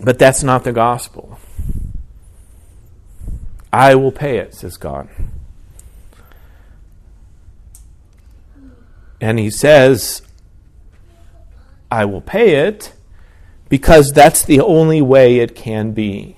but 0.00 0.18
that's 0.18 0.42
not 0.42 0.64
the 0.64 0.72
gospel. 0.72 1.38
I 3.72 3.94
will 3.94 4.12
pay 4.12 4.38
it, 4.38 4.54
says 4.54 4.76
God. 4.76 5.09
And 9.20 9.38
he 9.38 9.50
says, 9.50 10.22
I 11.90 12.04
will 12.04 12.20
pay 12.20 12.66
it 12.66 12.92
because 13.68 14.12
that's 14.12 14.44
the 14.44 14.61
only 14.61 15.02
way 15.02 15.38
it 15.38 15.54
can 15.54 15.92
be. 15.92 16.37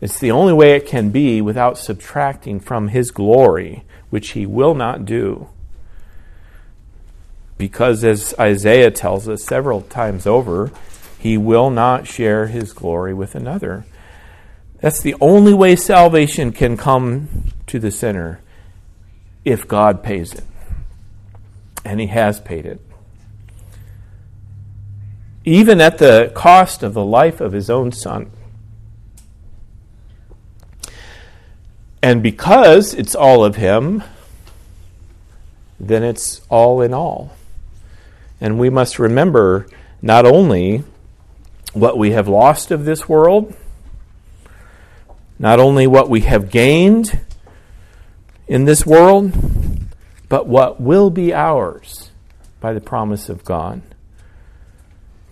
It's 0.00 0.18
the 0.18 0.30
only 0.30 0.52
way 0.52 0.72
it 0.72 0.86
can 0.86 1.10
be 1.10 1.40
without 1.40 1.76
subtracting 1.76 2.60
from 2.60 2.88
his 2.88 3.10
glory, 3.10 3.84
which 4.08 4.30
he 4.30 4.46
will 4.46 4.74
not 4.74 5.04
do. 5.04 5.48
Because, 7.58 8.02
as 8.02 8.34
Isaiah 8.38 8.90
tells 8.90 9.28
us 9.28 9.44
several 9.44 9.82
times 9.82 10.26
over, 10.26 10.70
he 11.18 11.36
will 11.36 11.68
not 11.68 12.06
share 12.06 12.46
his 12.46 12.72
glory 12.72 13.12
with 13.12 13.34
another. 13.34 13.84
That's 14.80 15.02
the 15.02 15.14
only 15.20 15.52
way 15.52 15.76
salvation 15.76 16.52
can 16.52 16.78
come 16.78 17.52
to 17.66 17.78
the 17.78 17.90
sinner 17.90 18.40
if 19.44 19.68
God 19.68 20.02
pays 20.02 20.32
it. 20.32 20.44
And 21.84 22.00
he 22.00 22.06
has 22.06 22.40
paid 22.40 22.64
it 22.64 22.80
even 25.44 25.80
at 25.80 25.98
the 25.98 26.30
cost 26.34 26.82
of 26.82 26.94
the 26.94 27.04
life 27.04 27.40
of 27.40 27.52
his 27.52 27.70
own 27.70 27.92
son. 27.92 28.30
And 32.02 32.22
because 32.22 32.94
it's 32.94 33.14
all 33.14 33.44
of 33.44 33.56
him, 33.56 34.02
then 35.78 36.02
it's 36.02 36.40
all 36.48 36.80
in 36.80 36.94
all. 36.94 37.32
And 38.40 38.58
we 38.58 38.70
must 38.70 38.98
remember 38.98 39.66
not 40.00 40.24
only 40.24 40.82
what 41.72 41.98
we 41.98 42.12
have 42.12 42.26
lost 42.26 42.70
of 42.70 42.84
this 42.84 43.08
world, 43.08 43.54
not 45.38 45.60
only 45.60 45.86
what 45.86 46.08
we 46.08 46.20
have 46.22 46.50
gained 46.50 47.20
in 48.48 48.64
this 48.64 48.84
world, 48.84 49.32
but 50.28 50.46
what 50.46 50.80
will 50.80 51.10
be 51.10 51.32
ours 51.32 52.10
by 52.60 52.72
the 52.72 52.80
promise 52.80 53.28
of 53.28 53.44
God. 53.44 53.82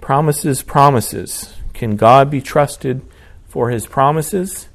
Promises, 0.01 0.63
promises. 0.63 1.55
Can 1.75 1.97
God 1.97 2.31
be 2.31 2.41
trusted 2.41 3.03
for 3.49 3.71
his 3.71 3.87
promises? 3.87 4.68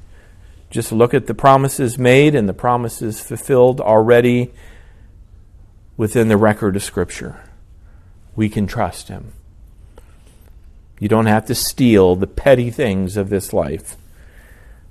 Just 0.74 0.90
look 0.90 1.14
at 1.14 1.28
the 1.28 1.34
promises 1.34 1.98
made 1.98 2.34
and 2.34 2.48
the 2.48 2.52
promises 2.52 3.20
fulfilled 3.20 3.80
already 3.80 4.52
within 5.96 6.26
the 6.26 6.36
record 6.36 6.74
of 6.74 6.82
Scripture. 6.82 7.48
We 8.34 8.48
can 8.48 8.66
trust 8.66 9.06
him. 9.06 9.34
You 10.98 11.06
don't 11.06 11.26
have 11.26 11.46
to 11.46 11.54
steal 11.54 12.16
the 12.16 12.26
petty 12.26 12.72
things 12.72 13.16
of 13.16 13.30
this 13.30 13.52
life. 13.52 13.96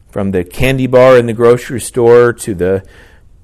From 0.09 0.31
the 0.31 0.45
candy 0.45 0.87
bar 0.87 1.17
in 1.17 1.25
the 1.25 1.33
grocery 1.33 1.81
store 1.81 2.31
to 2.31 2.55
the 2.55 2.87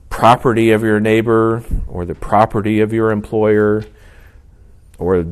property 0.09 0.71
of 0.71 0.81
your 0.81 1.01
neighbor 1.01 1.65
or 1.89 2.05
the 2.05 2.15
property 2.15 2.79
of 2.79 2.93
your 2.93 3.11
employer 3.11 3.83
or 4.97 5.25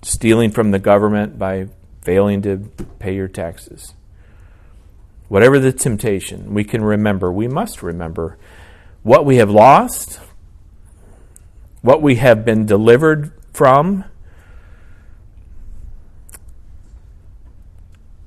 stealing 0.00 0.52
from 0.52 0.70
the 0.70 0.78
government 0.78 1.38
by 1.38 1.68
failing 2.00 2.40
to 2.40 2.70
pay 2.98 3.14
your 3.14 3.28
taxes. 3.28 3.92
Whatever 5.32 5.58
the 5.58 5.72
temptation, 5.72 6.52
we 6.52 6.62
can 6.62 6.84
remember, 6.84 7.32
we 7.32 7.48
must 7.48 7.82
remember 7.82 8.36
what 9.02 9.24
we 9.24 9.36
have 9.36 9.48
lost, 9.48 10.20
what 11.80 12.02
we 12.02 12.16
have 12.16 12.44
been 12.44 12.66
delivered 12.66 13.32
from, 13.50 14.04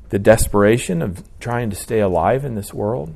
the 0.10 0.18
desperation 0.18 1.04
of 1.04 1.24
trying 1.40 1.70
to 1.70 1.76
stay 1.76 2.00
alive 2.00 2.44
in 2.44 2.56
this 2.56 2.74
world. 2.74 3.14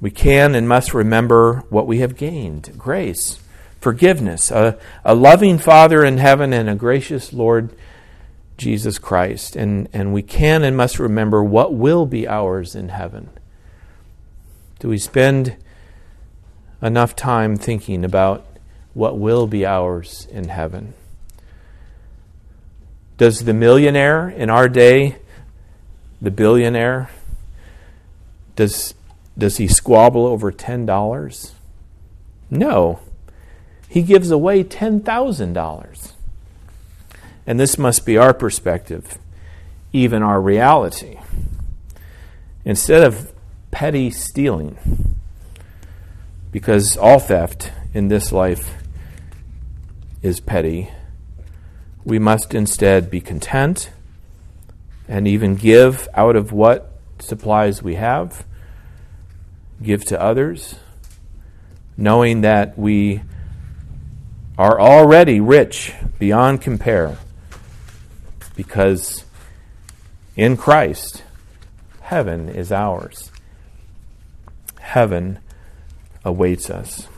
We 0.00 0.10
can 0.10 0.54
and 0.54 0.66
must 0.66 0.94
remember 0.94 1.64
what 1.68 1.86
we 1.86 1.98
have 1.98 2.16
gained 2.16 2.72
grace 2.78 3.38
forgiveness, 3.82 4.50
a, 4.50 4.78
a 5.04 5.14
loving 5.14 5.58
Father 5.58 6.06
in 6.06 6.16
heaven, 6.16 6.54
and 6.54 6.70
a 6.70 6.74
gracious 6.74 7.34
Lord 7.34 7.76
Jesus 8.60 8.98
Christ. 8.98 9.56
And, 9.56 9.88
and 9.92 10.12
we 10.12 10.22
can 10.22 10.62
and 10.62 10.76
must 10.76 10.98
remember 10.98 11.42
what 11.42 11.74
will 11.74 12.06
be 12.06 12.28
ours 12.28 12.74
in 12.74 12.90
heaven. 12.90 13.30
Do 14.78 14.88
we 14.88 14.98
spend 14.98 15.56
enough 16.80 17.16
time 17.16 17.56
thinking 17.56 18.04
about 18.04 18.46
what 18.94 19.18
will 19.18 19.46
be 19.46 19.66
ours 19.66 20.28
in 20.30 20.48
heaven? 20.48 20.94
Does 23.18 23.44
the 23.44 23.52
millionaire 23.52 24.28
in 24.28 24.48
our 24.48 24.68
day, 24.68 25.16
the 26.22 26.30
billionaire, 26.30 27.10
does, 28.56 28.94
does 29.36 29.56
he 29.56 29.66
squabble 29.66 30.26
over 30.26 30.52
$10? 30.52 31.52
No 32.50 33.00
he 33.90 34.02
gives 34.02 34.30
away 34.30 34.62
$10,000. 34.62 36.12
And 37.50 37.58
this 37.58 37.76
must 37.76 38.06
be 38.06 38.16
our 38.16 38.32
perspective, 38.32 39.18
even 39.92 40.22
our 40.22 40.40
reality. 40.40 41.18
Instead 42.64 43.02
of 43.02 43.32
petty 43.72 44.12
stealing, 44.12 44.78
because 46.52 46.96
all 46.96 47.18
theft 47.18 47.72
in 47.92 48.06
this 48.06 48.30
life 48.30 48.74
is 50.22 50.38
petty, 50.38 50.92
we 52.04 52.20
must 52.20 52.54
instead 52.54 53.10
be 53.10 53.20
content 53.20 53.90
and 55.08 55.26
even 55.26 55.56
give 55.56 56.06
out 56.14 56.36
of 56.36 56.52
what 56.52 57.00
supplies 57.18 57.82
we 57.82 57.96
have, 57.96 58.44
give 59.82 60.04
to 60.04 60.22
others, 60.22 60.76
knowing 61.96 62.42
that 62.42 62.78
we 62.78 63.22
are 64.56 64.80
already 64.80 65.40
rich 65.40 65.92
beyond 66.20 66.60
compare 66.60 67.18
because 68.60 69.24
in 70.36 70.54
Christ, 70.54 71.22
heaven 72.02 72.50
is 72.50 72.70
ours. 72.70 73.30
Heaven 74.78 75.38
awaits 76.26 76.68
us. 76.68 77.08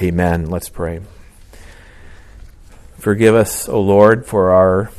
Amen. 0.00 0.48
Let's 0.48 0.68
pray. 0.68 1.00
Forgive 2.98 3.34
us, 3.34 3.68
O 3.68 3.80
Lord, 3.80 4.24
for 4.26 4.52
our 4.52 4.92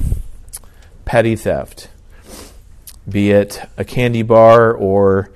petty 1.06 1.38
theft, 1.38 1.88
be 3.08 3.32
it 3.32 3.62
a 3.78 3.86
candy 3.86 4.24
bar 4.24 4.74
or 4.74 5.32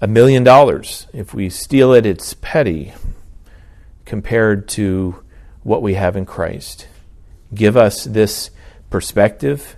a 0.00 0.06
million 0.06 0.44
dollars. 0.44 1.08
If 1.12 1.34
we 1.34 1.50
steal 1.50 1.92
it, 1.92 2.06
it's 2.06 2.34
petty 2.34 2.94
compared 4.04 4.68
to 4.68 5.24
what 5.64 5.82
we 5.82 5.94
have 5.94 6.14
in 6.14 6.24
Christ. 6.24 6.86
Give 7.54 7.76
us 7.76 8.04
this 8.04 8.50
perspective, 8.90 9.76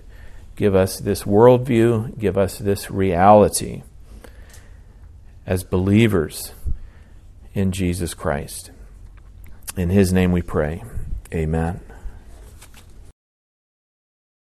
give 0.55 0.75
us 0.75 0.99
this 0.99 1.23
worldview, 1.23 2.17
give 2.17 2.37
us 2.37 2.57
this 2.57 2.89
reality 2.89 3.83
as 5.45 5.63
believers 5.63 6.51
in 7.53 7.71
Jesus 7.71 8.13
Christ. 8.13 8.71
In 9.75 9.89
His 9.89 10.11
name 10.11 10.31
we 10.31 10.41
pray. 10.41 10.83
Amen. 11.33 11.86